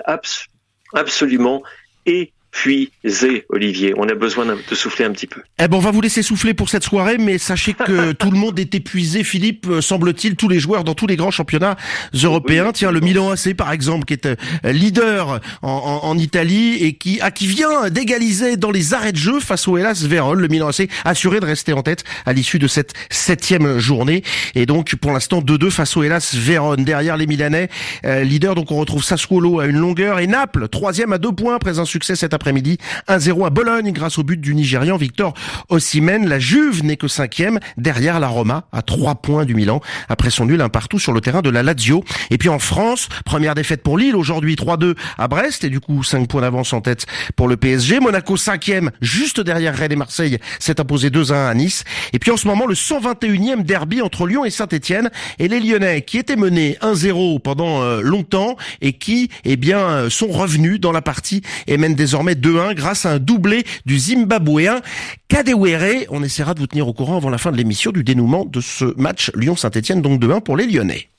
absolument 0.93 1.63
et 2.05 2.31
épuisé, 2.57 3.45
Olivier. 3.49 3.93
On 3.97 4.07
a 4.09 4.15
besoin 4.15 4.45
de 4.45 4.75
souffler 4.75 5.05
un 5.05 5.11
petit 5.11 5.27
peu. 5.27 5.41
Eh 5.59 5.67
ben, 5.67 5.77
on 5.77 5.79
va 5.79 5.91
vous 5.91 6.01
laisser 6.01 6.23
souffler 6.23 6.53
pour 6.53 6.69
cette 6.69 6.83
soirée, 6.83 7.17
mais 7.17 7.37
sachez 7.37 7.73
que 7.73 8.11
tout 8.13 8.31
le 8.31 8.37
monde 8.37 8.59
est 8.59 8.73
épuisé, 8.73 9.23
Philippe, 9.23 9.67
euh, 9.67 9.81
semble-t-il, 9.81 10.35
tous 10.35 10.49
les 10.49 10.59
joueurs 10.59 10.83
dans 10.83 10.95
tous 10.95 11.07
les 11.07 11.15
grands 11.15 11.31
championnats 11.31 11.75
européens. 12.23 12.71
Tiens, 12.73 12.91
le 12.91 12.99
Milan 12.99 13.31
AC, 13.31 13.53
par 13.53 13.71
exemple, 13.71 14.05
qui 14.05 14.13
est 14.13 14.25
euh, 14.25 14.35
leader 14.63 15.39
en, 15.61 15.99
en, 16.03 16.17
Italie 16.17 16.77
et 16.83 16.93
qui, 16.93 17.21
à 17.21 17.29
qui 17.29 17.45
vient 17.45 17.89
d'égaliser 17.89 18.57
dans 18.57 18.71
les 18.71 18.93
arrêts 18.93 19.11
de 19.11 19.17
jeu 19.17 19.39
face 19.39 19.67
au 19.67 19.77
Hellas 19.77 20.03
Vérone. 20.07 20.39
Le 20.39 20.47
Milan 20.47 20.69
AC 20.69 20.89
assuré 21.05 21.39
de 21.39 21.45
rester 21.45 21.73
en 21.73 21.83
tête 21.83 22.03
à 22.25 22.33
l'issue 22.33 22.59
de 22.59 22.67
cette 22.67 22.93
septième 23.09 23.77
journée. 23.77 24.23
Et 24.55 24.65
donc, 24.65 24.95
pour 24.95 25.11
l'instant, 25.11 25.41
2-2 25.41 25.69
face 25.69 25.95
au 25.95 26.03
Hellas 26.03 26.33
Vérone. 26.35 26.83
Derrière 26.83 27.17
les 27.17 27.27
Milanais, 27.27 27.69
euh, 28.05 28.23
leader, 28.23 28.55
donc 28.55 28.71
on 28.71 28.77
retrouve 28.77 29.03
Sassuolo 29.03 29.59
à 29.59 29.67
une 29.67 29.77
longueur 29.77 30.19
et 30.19 30.27
Naples, 30.27 30.67
troisième 30.69 31.13
à 31.13 31.17
deux 31.17 31.31
points 31.31 31.55
après 31.55 31.79
un 31.79 31.85
succès 31.85 32.15
cet 32.15 32.33
après 32.33 32.46
midi 32.51 32.77
1-0 33.07 33.45
à 33.45 33.49
Bologne 33.49 33.91
grâce 33.91 34.17
au 34.17 34.23
but 34.23 34.39
du 34.39 34.55
Nigérian 34.55 34.97
Victor 34.97 35.33
Osimhen. 35.69 36.27
La 36.27 36.39
Juve 36.39 36.83
n'est 36.83 36.97
que 36.97 37.07
cinquième 37.07 37.59
derrière 37.77 38.19
la 38.19 38.27
Roma 38.27 38.67
à 38.71 38.81
trois 38.81 39.15
points 39.15 39.45
du 39.45 39.55
Milan 39.55 39.81
après 40.09 40.29
son 40.29 40.45
nul 40.45 40.61
un 40.61 40.69
partout 40.69 40.99
sur 40.99 41.13
le 41.13 41.21
terrain 41.21 41.41
de 41.41 41.49
la 41.49 41.63
Lazio. 41.63 42.03
Et 42.31 42.37
puis 42.37 42.49
en 42.49 42.59
France, 42.59 43.09
première 43.25 43.55
défaite 43.55 43.83
pour 43.83 43.97
Lille 43.97 44.15
aujourd'hui 44.15 44.55
3-2 44.55 44.95
à 45.17 45.27
Brest 45.27 45.63
et 45.63 45.69
du 45.69 45.79
coup 45.79 46.03
5 46.03 46.27
points 46.27 46.41
d'avance 46.41 46.73
en 46.73 46.81
tête 46.81 47.05
pour 47.35 47.47
le 47.47 47.57
PSG. 47.57 47.99
Monaco 47.99 48.37
cinquième 48.37 48.91
juste 49.01 49.39
derrière 49.39 49.75
Rennes 49.75 49.91
et 49.91 49.95
Marseille 49.95 50.37
s'est 50.59 50.79
imposé 50.79 51.09
2-1 51.09 51.33
à 51.33 51.53
Nice. 51.53 51.83
Et 52.13 52.19
puis 52.19 52.31
en 52.31 52.37
ce 52.37 52.47
moment 52.47 52.65
le 52.65 52.75
121e 52.75 53.63
derby 53.63 54.01
entre 54.01 54.27
Lyon 54.27 54.45
et 54.45 54.49
Saint-Etienne 54.49 55.09
et 55.39 55.47
les 55.47 55.59
Lyonnais 55.59 56.01
qui 56.01 56.17
étaient 56.17 56.35
menés 56.35 56.77
1-0 56.81 57.39
pendant 57.39 57.81
euh, 57.81 58.01
longtemps 58.01 58.55
et 58.81 58.93
qui 58.93 59.29
eh 59.45 59.55
bien 59.55 59.79
euh, 59.79 60.09
sont 60.09 60.27
revenus 60.27 60.79
dans 60.79 60.91
la 60.91 61.01
partie 61.01 61.41
et 61.67 61.77
mènent 61.77 61.95
désormais 61.95 62.35
2-1 62.37 62.75
grâce 62.75 63.05
à 63.05 63.11
un 63.11 63.19
doublé 63.19 63.65
du 63.85 63.97
Zimbabwéen 63.97 64.81
Kadewere. 65.27 66.05
On 66.09 66.23
essaiera 66.23 66.53
de 66.53 66.59
vous 66.59 66.67
tenir 66.67 66.87
au 66.87 66.93
courant 66.93 67.17
avant 67.17 67.29
la 67.29 67.37
fin 67.37 67.51
de 67.51 67.57
l'émission 67.57 67.91
du 67.91 68.03
dénouement 68.03 68.45
de 68.45 68.61
ce 68.61 68.85
match 68.99 69.31
Lyon-Saint-Etienne, 69.35 70.01
donc 70.01 70.21
2-1 70.21 70.41
pour 70.41 70.57
les 70.57 70.65
Lyonnais. 70.65 71.09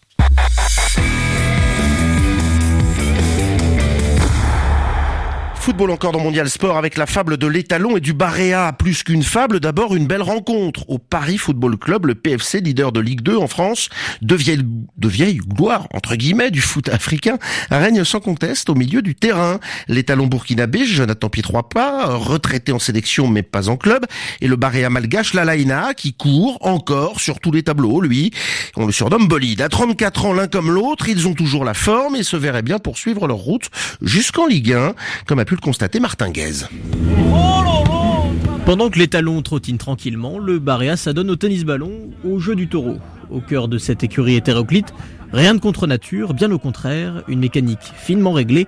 Football 5.69 5.91
encore 5.91 6.13
dans 6.13 6.21
Mondial 6.21 6.49
Sport 6.49 6.79
avec 6.79 6.97
la 6.97 7.05
fable 7.05 7.37
de 7.37 7.47
l'étalon 7.47 7.99
et 7.99 8.01
du 8.01 8.15
Baréa. 8.15 8.73
Plus 8.73 9.03
qu'une 9.03 9.23
fable, 9.23 9.61
d'abord 9.61 9.95
une 9.95 10.07
belle 10.07 10.23
rencontre 10.23 10.89
au 10.89 10.97
Paris 10.97 11.37
Football 11.37 11.77
Club, 11.77 12.07
le 12.07 12.15
PFC, 12.15 12.61
leader 12.61 12.91
de 12.91 13.01
Ligue 13.01 13.21
2 13.21 13.37
en 13.37 13.49
France. 13.49 13.91
De 14.23 14.35
vieilles, 14.35 14.65
de 14.97 15.09
vieilles 15.09 15.37
gloires, 15.47 15.87
entre 15.93 16.17
guillemets, 16.17 16.51
du 16.51 16.63
foot 16.63 16.89
africain, 16.89 17.37
règne 17.71 18.03
sans 18.05 18.21
conteste 18.21 18.71
au 18.71 18.75
milieu 18.75 19.03
du 19.03 19.15
terrain. 19.15 19.61
L'étalon 19.89 20.27
burkinabé, 20.27 20.87
Jonathan 20.87 21.29
pas, 21.29 22.15
retraité 22.15 22.73
en 22.73 22.79
sélection 22.79 23.29
mais 23.29 23.43
pas 23.43 23.69
en 23.69 23.77
club. 23.77 24.07
Et 24.41 24.49
le 24.49 24.57
Baréa 24.57 24.89
malgache, 24.89 25.35
Lalaina, 25.35 25.93
qui 25.93 26.15
court 26.15 26.57
encore 26.63 27.21
sur 27.21 27.41
tous 27.41 27.53
les 27.53 27.63
tableaux, 27.63 28.01
lui. 28.01 28.31
On 28.77 28.87
le 28.87 28.93
surnomme 28.93 29.29
bolide. 29.29 29.61
À 29.61 29.69
34 29.69 30.25
ans 30.25 30.33
l'un 30.33 30.49
comme 30.49 30.71
l'autre, 30.71 31.11
ils 31.11 31.29
ont 31.29 31.35
toujours 31.35 31.67
la 31.67 31.75
forme 31.75 32.17
et 32.17 32.23
se 32.23 32.39
verraient 32.39 32.63
bien 32.63 32.79
poursuivre 32.79 33.27
leur 33.27 33.37
route 33.37 33.69
jusqu'en 34.01 34.47
Ligue 34.47 34.73
1, 34.73 34.95
comme 35.27 35.41
a 35.41 35.45
pu 35.45 35.58
le 35.59 35.65
constater 35.65 35.99
Martin 35.99 36.31
Guez. 36.31 36.67
Pendant 38.65 38.91
que 38.91 38.99
les 38.99 39.09
talons 39.09 39.43
trottinent 39.43 39.79
tranquillement, 39.79 40.39
le 40.39 40.59
Barréa 40.59 40.97
s'adonne 40.97 41.31
au 41.31 41.37
tennis 41.37 41.65
ballon, 41.65 42.11
au 42.25 42.39
jeu 42.39 42.55
du 42.55 42.69
taureau. 42.69 42.99
Au 43.31 43.41
cœur 43.41 43.67
de 43.67 43.79
cette 43.79 44.05
écurie 44.05 44.37
hétéroclite, 44.37 44.95
rien 45.33 45.55
de 45.55 45.61
contre 45.61 45.87
nature, 45.87 46.35
bien 46.35 46.51
au 46.53 46.59
contraire, 46.59 47.23
une 47.29 47.41
mécanique 47.41 47.93
finement 47.97 48.33
réglée 48.33 48.67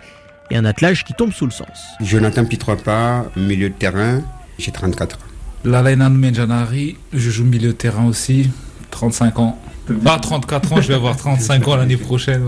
et 0.50 0.56
un 0.56 0.64
attelage 0.64 1.04
qui 1.04 1.14
tombe 1.14 1.32
sous 1.32 1.44
le 1.44 1.52
sens. 1.52 1.78
Jonathan 2.00 2.44
Pitropa, 2.44 3.26
milieu 3.36 3.68
de 3.68 3.74
terrain, 3.74 4.22
j'ai 4.58 4.72
34 4.72 5.16
ans. 5.16 5.20
Lalaina 5.64 6.08
Menjanari, 6.08 6.96
je 7.12 7.30
joue 7.30 7.44
milieu 7.44 7.68
de 7.68 7.72
terrain 7.72 8.06
aussi, 8.06 8.50
35 8.90 9.38
ans. 9.38 9.58
Pas 10.04 10.18
34 10.18 10.72
ans, 10.72 10.80
je 10.80 10.88
vais 10.88 10.94
avoir 10.94 11.16
35 11.16 11.66
ans 11.68 11.76
l'année 11.76 11.96
prochaine. 11.96 12.42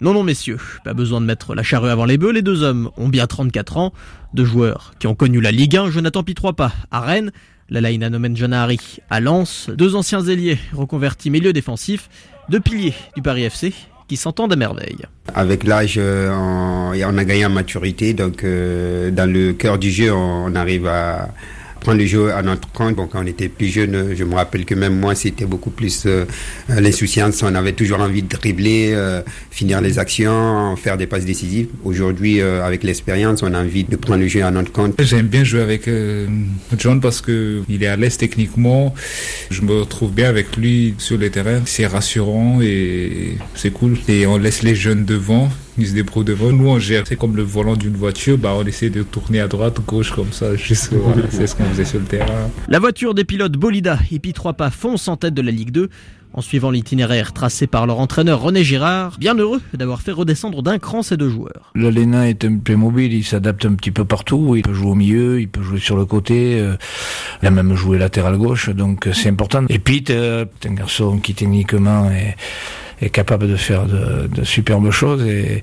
Non, 0.00 0.12
non, 0.12 0.22
messieurs, 0.22 0.58
pas 0.84 0.94
besoin 0.94 1.20
de 1.20 1.26
mettre 1.26 1.54
la 1.54 1.62
charrue 1.62 1.90
avant 1.90 2.04
les 2.04 2.18
bœufs. 2.18 2.32
Les 2.32 2.42
deux 2.42 2.62
hommes 2.62 2.90
ont 2.96 3.08
bien 3.08 3.26
34 3.26 3.76
ans. 3.76 3.92
Deux 4.34 4.44
joueurs 4.44 4.94
qui 4.98 5.06
ont 5.06 5.14
connu 5.14 5.40
la 5.40 5.50
Ligue 5.50 5.76
1, 5.76 5.90
Jonathan 5.90 6.22
Pitropa 6.22 6.72
à 6.90 7.00
Rennes, 7.00 7.32
Lalaina 7.70 8.10
Nomenjanari 8.10 8.98
à 9.10 9.20
Lens, 9.20 9.70
deux 9.74 9.94
anciens 9.94 10.24
ailiers 10.26 10.58
reconvertis 10.72 11.30
milieu 11.30 11.52
défensif, 11.52 12.08
deux 12.48 12.60
piliers 12.60 12.94
du 13.16 13.22
Paris 13.22 13.44
FC 13.44 13.72
qui 14.08 14.16
s'entendent 14.16 14.52
à 14.52 14.56
merveille. 14.56 14.98
Avec 15.34 15.64
l'âge, 15.64 15.96
euh, 15.98 16.30
on, 16.32 16.92
on, 16.94 17.18
a 17.18 17.24
gagné 17.24 17.44
en 17.46 17.50
maturité, 17.50 18.14
donc 18.14 18.44
euh, 18.44 19.10
dans 19.10 19.30
le 19.30 19.52
cœur 19.52 19.78
du 19.78 19.90
jeu, 19.90 20.12
on 20.12 20.54
arrive 20.54 20.86
à 20.86 21.28
prendre 21.86 22.00
le 22.00 22.06
jeu 22.06 22.32
à 22.32 22.42
notre 22.42 22.68
compte. 22.72 22.96
Bon, 22.96 23.06
quand 23.06 23.22
on 23.22 23.26
était 23.26 23.48
plus 23.48 23.68
jeune, 23.68 24.12
je 24.16 24.24
me 24.24 24.34
rappelle 24.34 24.64
que 24.64 24.74
même 24.74 24.98
moi, 24.98 25.14
c'était 25.14 25.44
beaucoup 25.44 25.70
plus 25.70 26.02
euh, 26.06 26.24
l'insouciance. 26.68 27.44
On 27.44 27.54
avait 27.54 27.74
toujours 27.74 28.00
envie 28.00 28.24
de 28.24 28.28
dribbler, 28.28 28.90
euh, 28.92 29.22
finir 29.52 29.80
les 29.80 30.00
actions, 30.00 30.74
faire 30.74 30.96
des 30.96 31.06
passes 31.06 31.24
décisives. 31.24 31.68
Aujourd'hui, 31.84 32.40
euh, 32.40 32.64
avec 32.64 32.82
l'expérience, 32.82 33.44
on 33.44 33.54
a 33.54 33.60
envie 33.60 33.84
de 33.84 33.94
prendre 33.94 34.20
le 34.22 34.26
jeu 34.26 34.42
à 34.42 34.50
notre 34.50 34.72
compte. 34.72 35.00
J'aime 35.00 35.28
bien 35.28 35.44
jouer 35.44 35.60
avec 35.60 35.88
John 36.76 37.00
parce 37.00 37.20
que 37.20 37.62
il 37.68 37.84
est 37.84 37.86
à 37.86 37.94
l'aise 37.94 38.16
techniquement. 38.16 38.92
Je 39.52 39.62
me 39.62 39.72
retrouve 39.82 40.10
bien 40.12 40.28
avec 40.28 40.56
lui 40.56 40.96
sur 40.98 41.16
le 41.18 41.30
terrain. 41.30 41.60
C'est 41.66 41.86
rassurant 41.86 42.58
et 42.62 43.38
c'est 43.54 43.72
cool. 43.72 43.96
Et 44.08 44.26
on 44.26 44.38
laisse 44.38 44.64
les 44.64 44.74
jeunes 44.74 45.04
devant 45.04 45.50
ils 45.78 45.88
se 45.88 45.94
débrouillent 45.94 46.24
devant. 46.24 46.52
Nous, 46.52 46.68
on 46.68 46.78
gère. 46.78 47.04
C'est 47.06 47.16
comme 47.16 47.36
le 47.36 47.42
volant 47.42 47.76
d'une 47.76 47.96
voiture. 47.96 48.38
Bah, 48.38 48.52
on 48.56 48.64
essaie 48.64 48.90
de 48.90 49.02
tourner 49.02 49.40
à 49.40 49.48
droite, 49.48 49.80
gauche, 49.86 50.12
comme 50.12 50.32
ça. 50.32 50.56
Juste, 50.56 50.92
voilà, 50.92 51.22
c'est 51.30 51.46
ce 51.46 51.54
qu'on 51.54 51.64
faisait 51.64 51.84
sur 51.84 51.98
le 51.98 52.06
terrain. 52.06 52.50
La 52.68 52.78
voiture 52.78 53.14
des 53.14 53.24
pilotes 53.24 53.52
Bolida 53.52 53.98
et 54.10 54.18
Pi 54.18 54.32
3 54.32 54.54
pas 54.54 54.70
fonce 54.70 55.08
en 55.08 55.16
tête 55.16 55.34
de 55.34 55.42
la 55.42 55.50
Ligue 55.50 55.70
2 55.70 55.88
en 56.36 56.42
suivant 56.42 56.70
l'itinéraire 56.70 57.32
tracé 57.32 57.66
par 57.66 57.86
leur 57.86 57.98
entraîneur 57.98 58.42
René 58.42 58.62
Girard, 58.62 59.16
bien 59.18 59.34
heureux 59.34 59.62
d'avoir 59.72 60.02
fait 60.02 60.12
redescendre 60.12 60.62
d'un 60.62 60.78
cran 60.78 61.02
ces 61.02 61.16
deux 61.16 61.30
joueurs. 61.30 61.72
L'Alena 61.74 62.28
est 62.28 62.44
un 62.44 62.58
peu 62.58 62.74
mobile, 62.74 63.14
il 63.14 63.24
s'adapte 63.24 63.64
un 63.64 63.74
petit 63.74 63.90
peu 63.90 64.04
partout, 64.04 64.54
il 64.54 64.62
peut 64.62 64.74
jouer 64.74 64.90
au 64.90 64.94
milieu, 64.94 65.40
il 65.40 65.48
peut 65.48 65.62
jouer 65.62 65.80
sur 65.80 65.96
le 65.96 66.04
côté, 66.04 66.60
euh, 66.60 66.76
il 67.42 67.48
a 67.48 67.50
même 67.50 67.74
joué 67.74 67.98
latéral 67.98 68.36
gauche, 68.36 68.68
donc 68.68 69.08
c'est 69.14 69.30
important. 69.30 69.64
Et 69.70 69.78
Pete, 69.78 70.10
euh, 70.10 70.44
c'est 70.60 70.68
un 70.68 70.74
garçon 70.74 71.18
qui 71.18 71.32
techniquement 71.32 72.10
est 72.10 72.36
est 73.00 73.10
capable 73.10 73.48
de 73.48 73.56
faire 73.56 73.86
de, 73.86 74.26
de, 74.28 74.44
superbes 74.44 74.90
choses 74.90 75.22
et 75.26 75.62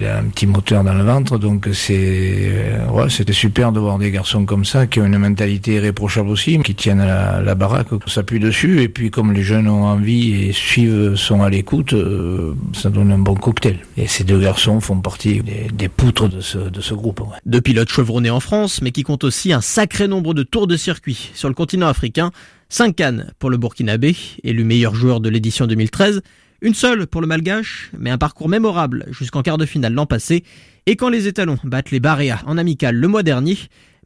il 0.00 0.06
a 0.06 0.18
un 0.18 0.24
petit 0.24 0.46
moteur 0.46 0.82
dans 0.82 0.94
le 0.94 1.04
ventre 1.04 1.38
donc 1.38 1.68
c'est 1.72 2.50
ouais, 2.92 3.10
c'était 3.10 3.32
super 3.32 3.72
de 3.72 3.80
voir 3.80 3.98
des 3.98 4.10
garçons 4.10 4.44
comme 4.44 4.64
ça 4.64 4.86
qui 4.86 5.00
ont 5.00 5.04
une 5.04 5.18
mentalité 5.18 5.74
irréprochable 5.74 6.28
aussi 6.28 6.58
qui 6.60 6.74
tiennent 6.74 7.04
la, 7.04 7.40
la 7.42 7.54
baraque 7.54 7.88
s'appuient 8.06 8.40
dessus 8.40 8.82
et 8.82 8.88
puis 8.88 9.10
comme 9.10 9.32
les 9.32 9.42
jeunes 9.42 9.68
ont 9.68 9.84
envie 9.84 10.32
et 10.32 10.52
suivent 10.52 11.16
sont 11.16 11.42
à 11.42 11.50
l'écoute 11.50 11.92
euh, 11.92 12.54
ça 12.72 12.88
donne 12.88 13.12
un 13.12 13.18
bon 13.18 13.34
cocktail 13.34 13.78
et 13.96 14.06
ces 14.06 14.24
deux 14.24 14.40
garçons 14.40 14.80
font 14.80 15.00
partie 15.00 15.42
des, 15.42 15.68
des 15.72 15.88
poutres 15.88 16.28
de 16.28 16.40
ce, 16.40 16.58
de 16.58 16.80
ce 16.80 16.94
groupe 16.94 17.20
ouais. 17.20 17.36
deux 17.46 17.60
pilotes 17.60 17.90
chevronnés 17.90 18.30
en 18.30 18.40
France 18.40 18.80
mais 18.82 18.90
qui 18.90 19.02
comptent 19.02 19.24
aussi 19.24 19.52
un 19.52 19.60
sacré 19.60 20.08
nombre 20.08 20.34
de 20.34 20.42
tours 20.42 20.66
de 20.66 20.76
circuit 20.76 21.30
sur 21.34 21.48
le 21.48 21.54
continent 21.54 21.88
africain 21.88 22.30
5 22.70 22.94
cannes 22.94 23.32
pour 23.40 23.50
le 23.50 23.56
Burkinabé, 23.56 24.16
élu 24.44 24.62
meilleur 24.62 24.94
joueur 24.94 25.20
de 25.20 25.28
l'édition 25.28 25.66
2013, 25.66 26.22
une 26.62 26.74
seule 26.74 27.06
pour 27.06 27.20
le 27.20 27.26
Malgache, 27.26 27.90
mais 27.98 28.10
un 28.10 28.18
parcours 28.18 28.48
mémorable 28.48 29.06
jusqu'en 29.10 29.42
quart 29.42 29.58
de 29.58 29.66
finale 29.66 29.94
l'an 29.94 30.06
passé. 30.06 30.44
Et 30.86 30.96
quand 30.96 31.08
les 31.08 31.26
étalons 31.26 31.58
battent 31.64 31.90
les 31.90 32.00
Barréas 32.00 32.42
en 32.46 32.58
amical 32.58 32.96
le 32.96 33.08
mois 33.08 33.22
dernier, 33.22 33.56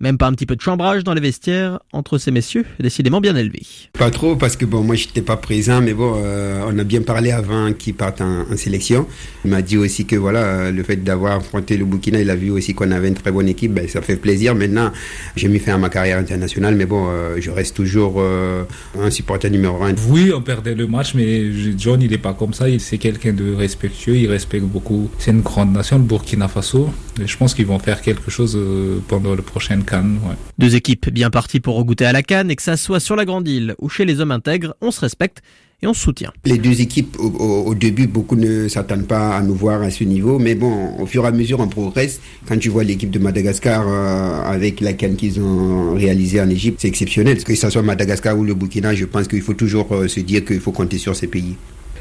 même 0.01 0.19
pas 0.19 0.27
un 0.27 0.33
petit 0.33 0.47
peu 0.47 0.57
de 0.57 0.61
chambrage 0.61 1.05
dans 1.05 1.15
les 1.15 1.21
vestiaires 1.21 1.79
entre 1.93 2.19
ces 2.19 2.31
messieurs, 2.31 2.65
décidément 2.81 3.21
bien 3.21 3.37
élevés. 3.37 3.63
Pas 3.93 4.11
trop, 4.11 4.37
parce 4.37 4.57
que 4.57 4.65
bon, 4.65 4.83
moi 4.83 4.95
j'étais 4.97 5.23
pas 5.23 5.37
présent, 5.37 5.81
mais 5.81 5.95
bon, 5.95 6.15
euh, 6.17 6.65
on 6.67 6.79
a 6.79 6.85
bien 6.85 7.03
parlé 7.03 7.31
avant 7.31 7.73
qu'ils 7.73 7.95
partent 7.95 8.21
en, 8.21 8.43
en, 8.51 8.57
sélection. 8.57 9.07
Il 9.45 9.51
m'a 9.51 9.63
dit 9.63 9.77
aussi 9.77 10.07
que 10.07 10.17
voilà, 10.17 10.71
le 10.71 10.83
fait 10.83 10.97
d'avoir 10.97 11.37
affronté 11.37 11.77
le 11.77 11.85
Burkina, 11.85 12.21
il 12.21 12.31
a 12.31 12.37
vu 12.37 12.51
aussi 12.51 12.75
qu'on 12.75 12.91
avait 12.91 13.09
une 13.09 13.15
très 13.15 13.33
bonne 13.33 13.49
équipe, 13.49 13.73
ben, 13.73 13.89
ça 13.89 14.03
fait 14.03 14.17
plaisir. 14.17 14.55
Maintenant, 14.55 14.91
j'ai 15.37 15.49
mis 15.49 15.59
fin 15.59 15.75
à 15.75 15.79
ma 15.79 15.89
carrière 15.89 16.19
internationale, 16.19 16.75
mais 16.75 16.87
bon, 16.87 17.07
euh, 17.09 17.37
je 17.41 17.51
reste 17.51 17.77
toujours 17.77 18.15
euh, 18.19 18.65
un 19.01 19.11
supporter 19.11 19.51
numéro 19.51 19.83
un. 19.83 19.95
Oui, 20.09 20.33
on 20.35 20.43
perdait 20.43 20.75
le 20.75 20.87
match, 20.87 21.15
mais 21.15 21.53
John, 21.77 22.01
il 22.03 22.13
est 22.13 22.19
pas 22.19 22.35
comme 22.35 22.55
ça. 22.55 22.67
C'est 22.79 22.99
quelqu'un 22.99 23.33
de 23.33 23.53
respectueux, 23.55 24.17
il 24.17 24.29
respecte 24.29 24.65
beaucoup. 24.65 25.11
C'est 25.19 25.31
une 25.31 25.43
grande 25.43 25.73
nation, 25.73 25.99
le 25.99 26.05
Burkina 26.05 26.49
Faso. 26.49 26.91
Et 27.23 27.27
je 27.27 27.37
pense 27.37 27.55
qu'ils 27.55 27.67
vont 27.67 27.79
faire 27.79 28.01
quelque 28.03 28.31
chose 28.31 28.57
euh, 28.57 28.99
pendant 29.09 29.35
le 29.35 29.43
prochain 29.43 29.81
Ouais. 29.93 30.35
Deux 30.59 30.75
équipes 30.77 31.09
bien 31.11 31.31
parties 31.31 31.61
pour 31.61 31.77
regoûter 31.77 32.07
à 32.07 32.13
la 32.13 32.23
Cannes 32.23 32.51
et 32.51 32.57
que 32.57 32.63
ça 32.63 32.77
soit 32.77 33.01
sur 33.01 33.17
la 33.17 33.25
Grande 33.25 33.47
Île 33.49 33.75
ou 33.81 33.89
chez 33.89 34.05
les 34.05 34.21
hommes 34.21 34.31
intègres, 34.31 34.75
on 34.81 34.91
se 34.91 35.01
respecte 35.01 35.43
et 35.83 35.87
on 35.87 35.93
se 35.95 36.01
soutient. 36.01 36.33
Les 36.45 36.57
deux 36.59 36.81
équipes, 36.81 37.17
au, 37.19 37.27
au, 37.29 37.65
au 37.67 37.75
début, 37.75 38.07
beaucoup 38.07 38.37
ne 38.37 38.69
s'attendent 38.69 39.07
pas 39.07 39.37
à 39.37 39.43
nous 39.43 39.55
voir 39.55 39.83
à 39.83 39.91
ce 39.91 40.05
niveau, 40.05 40.39
mais 40.39 40.55
bon, 40.55 40.97
au 40.99 41.07
fur 41.07 41.25
et 41.25 41.29
à 41.29 41.33
mesure, 41.33 41.61
on 41.61 41.69
progresse. 41.69 42.21
Quand 42.49 42.57
tu 42.59 42.71
vois 42.71 42.85
l'équipe 42.85 43.11
de 43.11 43.19
Madagascar 43.19 43.85
euh, 43.87 44.43
avec 44.45 44.81
la 44.81 44.95
canne 44.95 45.17
qu'ils 45.17 45.41
ont 45.41 45.95
réalisée 45.95 46.41
en 46.41 46.49
Égypte, 46.49 46.79
c'est 46.81 46.89
exceptionnel. 46.89 47.43
Que 47.43 47.55
ce 47.55 47.69
soit 47.71 47.83
Madagascar 47.83 48.39
ou 48.39 48.45
le 48.45 48.55
Burkina, 48.55 48.95
je 48.95 49.05
pense 49.05 49.29
qu'il 49.29 49.43
faut 49.43 49.55
toujours 49.55 49.89
euh, 49.93 50.09
se 50.09 50.21
dire 50.21 50.45
qu'il 50.45 50.61
faut 50.61 50.73
compter 50.73 50.97
sur 50.99 51.15
ces 51.15 51.27
pays. 51.27 51.57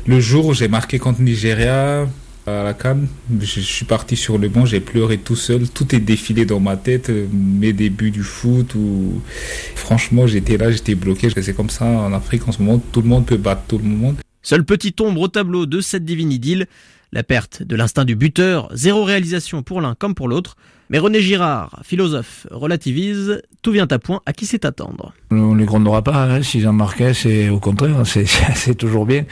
Le 0.06 0.20
jour 0.20 0.46
où 0.48 0.54
j'ai 0.54 0.68
marqué 0.68 1.00
contre 1.00 1.22
Nigeria, 1.22 2.08
à 2.46 2.64
la 2.64 2.74
Cannes, 2.74 3.08
je 3.40 3.60
suis 3.62 3.86
parti 3.86 4.16
sur 4.16 4.38
le 4.38 4.50
banc, 4.50 4.66
j'ai 4.66 4.80
pleuré 4.80 5.18
tout 5.18 5.36
seul, 5.36 5.70
tout 5.70 5.96
est 5.96 6.00
défilé 6.00 6.46
dans 6.46 6.60
ma 6.60 6.76
tête, 6.76 7.10
mes 7.32 7.74
débuts 7.74 8.12
du 8.12 8.24
foot 8.24 8.76
ou 8.76 9.22
franchement 9.76 10.28
j'étais 10.28 10.58
là, 10.58 10.72
j'étais 10.72 10.96
bloqué, 10.96 11.30
c'est 11.30 11.56
comme 11.56 11.70
ça 11.70 11.86
en 11.86 12.12
Afrique 12.14 12.48
en 12.48 12.52
ce 12.52 12.62
moment, 12.62 12.82
tout 12.92 13.02
le 13.02 13.08
monde 13.08 13.26
peut 13.26 13.38
battre 13.38 13.64
tout 13.68 13.78
le 13.78 13.86
monde. 13.86 14.18
Seul 14.42 14.66
petit 14.66 14.94
ombre 15.00 15.22
au 15.22 15.28
tableau 15.30 15.66
de 15.66 15.80
cette 15.80 16.04
divine 16.04 16.32
idylle, 16.32 16.68
la 17.14 17.24
perte 17.24 17.64
de 17.64 17.76
l'instinct 17.76 18.06
du 18.06 18.16
buteur, 18.16 18.70
zéro 18.74 19.04
réalisation 19.04 19.64
pour 19.64 19.80
l'un 19.80 19.96
comme 19.96 20.16
pour 20.16 20.28
l'autre. 20.28 20.58
Mais 20.94 21.00
René 21.00 21.22
Girard, 21.22 21.80
philosophe, 21.84 22.46
relativise, 22.52 23.42
tout 23.64 23.72
vient 23.72 23.88
à 23.90 23.98
point, 23.98 24.22
à 24.28 24.32
qui 24.32 24.46
c'est 24.46 24.64
attendre 24.64 25.12
On 25.32 25.56
ne 25.56 25.60
les 25.60 25.66
grondera 25.66 26.04
pas, 26.04 26.26
hein, 26.26 26.44
s'ils 26.44 26.68
en 26.68 26.74
marquaient, 26.74 27.16
c'est 27.16 27.50
au 27.50 27.60
contraire, 27.60 27.96
c'est 28.06 28.76
toujours 28.76 29.08
bien. 29.08 29.26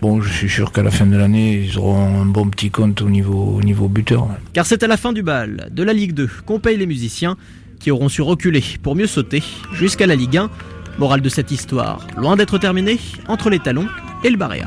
Bon, 0.00 0.20
je 0.20 0.32
suis 0.32 0.48
sûr 0.48 0.70
qu'à 0.70 0.84
la 0.84 0.92
fin 0.92 1.06
de 1.06 1.16
l'année, 1.16 1.64
ils 1.64 1.76
auront 1.76 2.20
un 2.20 2.24
bon 2.24 2.46
petit 2.46 2.70
compte 2.70 3.02
au 3.02 3.10
niveau, 3.10 3.56
au 3.56 3.60
niveau 3.62 3.88
buteur. 3.88 4.28
Car 4.52 4.64
c'est 4.64 4.84
à 4.84 4.86
la 4.86 4.96
fin 4.96 5.12
du 5.12 5.24
bal 5.24 5.68
de 5.72 5.82
la 5.82 5.92
Ligue 5.92 6.14
2 6.14 6.30
qu'on 6.46 6.60
paye 6.60 6.76
les 6.76 6.86
musiciens 6.86 7.36
qui 7.80 7.90
auront 7.90 8.08
su 8.08 8.22
reculer 8.22 8.62
pour 8.84 8.94
mieux 8.94 9.08
sauter 9.08 9.42
jusqu'à 9.72 10.06
la 10.06 10.14
Ligue 10.14 10.36
1. 10.36 10.48
Morale 11.00 11.20
de 11.20 11.28
cette 11.28 11.50
histoire, 11.50 12.06
loin 12.16 12.36
d'être 12.36 12.58
terminée, 12.58 13.00
entre 13.26 13.50
les 13.50 13.58
talons 13.58 13.88
et 14.22 14.30
le 14.30 14.36
Barréa. 14.36 14.66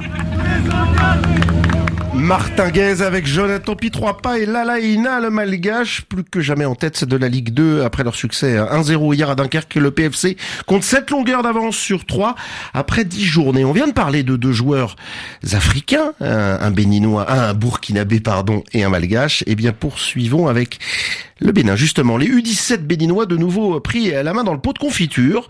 Martin 2.22 2.70
Guez 2.70 3.02
avec 3.02 3.26
Jonathan 3.26 3.76
Pitroipa 3.76 4.38
et 4.38 4.46
Lalaïna, 4.46 5.20
le 5.20 5.32
malgache, 5.32 6.02
plus 6.04 6.24
que 6.24 6.40
jamais 6.40 6.66
en 6.66 6.76
tête 6.76 7.04
de 7.04 7.18
la 7.18 7.28
Ligue 7.28 7.50
2 7.50 7.82
après 7.82 8.04
leur 8.04 8.14
succès 8.14 8.58
1-0 8.58 9.16
hier 9.16 9.32
à 9.32 9.34
Dunkerque. 9.34 9.74
Le 9.74 9.90
PFC 9.90 10.38
compte 10.68 10.84
7 10.84 11.10
longueurs 11.10 11.42
d'avance 11.42 11.76
sur 11.76 12.06
3 12.06 12.36
après 12.76 13.06
10 13.06 13.24
journées. 13.24 13.66
On 13.66 13.72
vient 13.72 13.88
de 13.88 13.94
parler 13.94 14.22
de 14.22 14.36
deux 14.36 14.52
joueurs 14.52 14.98
africains, 15.52 16.14
un, 16.20 16.70
béninois, 16.70 17.30
un 17.30 17.56
burkinabé, 17.56 18.20
pardon, 18.20 18.64
et 18.72 18.84
un 18.84 18.90
malgache. 18.90 19.44
Eh 19.48 19.56
bien, 19.56 19.74
poursuivons 19.74 20.48
avec 20.48 20.78
le 21.40 21.52
Bénin, 21.52 21.76
justement. 21.76 22.18
Les 22.18 22.28
U17 22.28 22.82
béninois 22.82 23.26
de 23.26 23.36
nouveau 23.36 23.80
pris 23.80 24.12
la 24.12 24.34
main 24.34 24.44
dans 24.44 24.54
le 24.54 24.62
pot 24.62 24.74
de 24.74 24.80
confiture. 24.80 25.48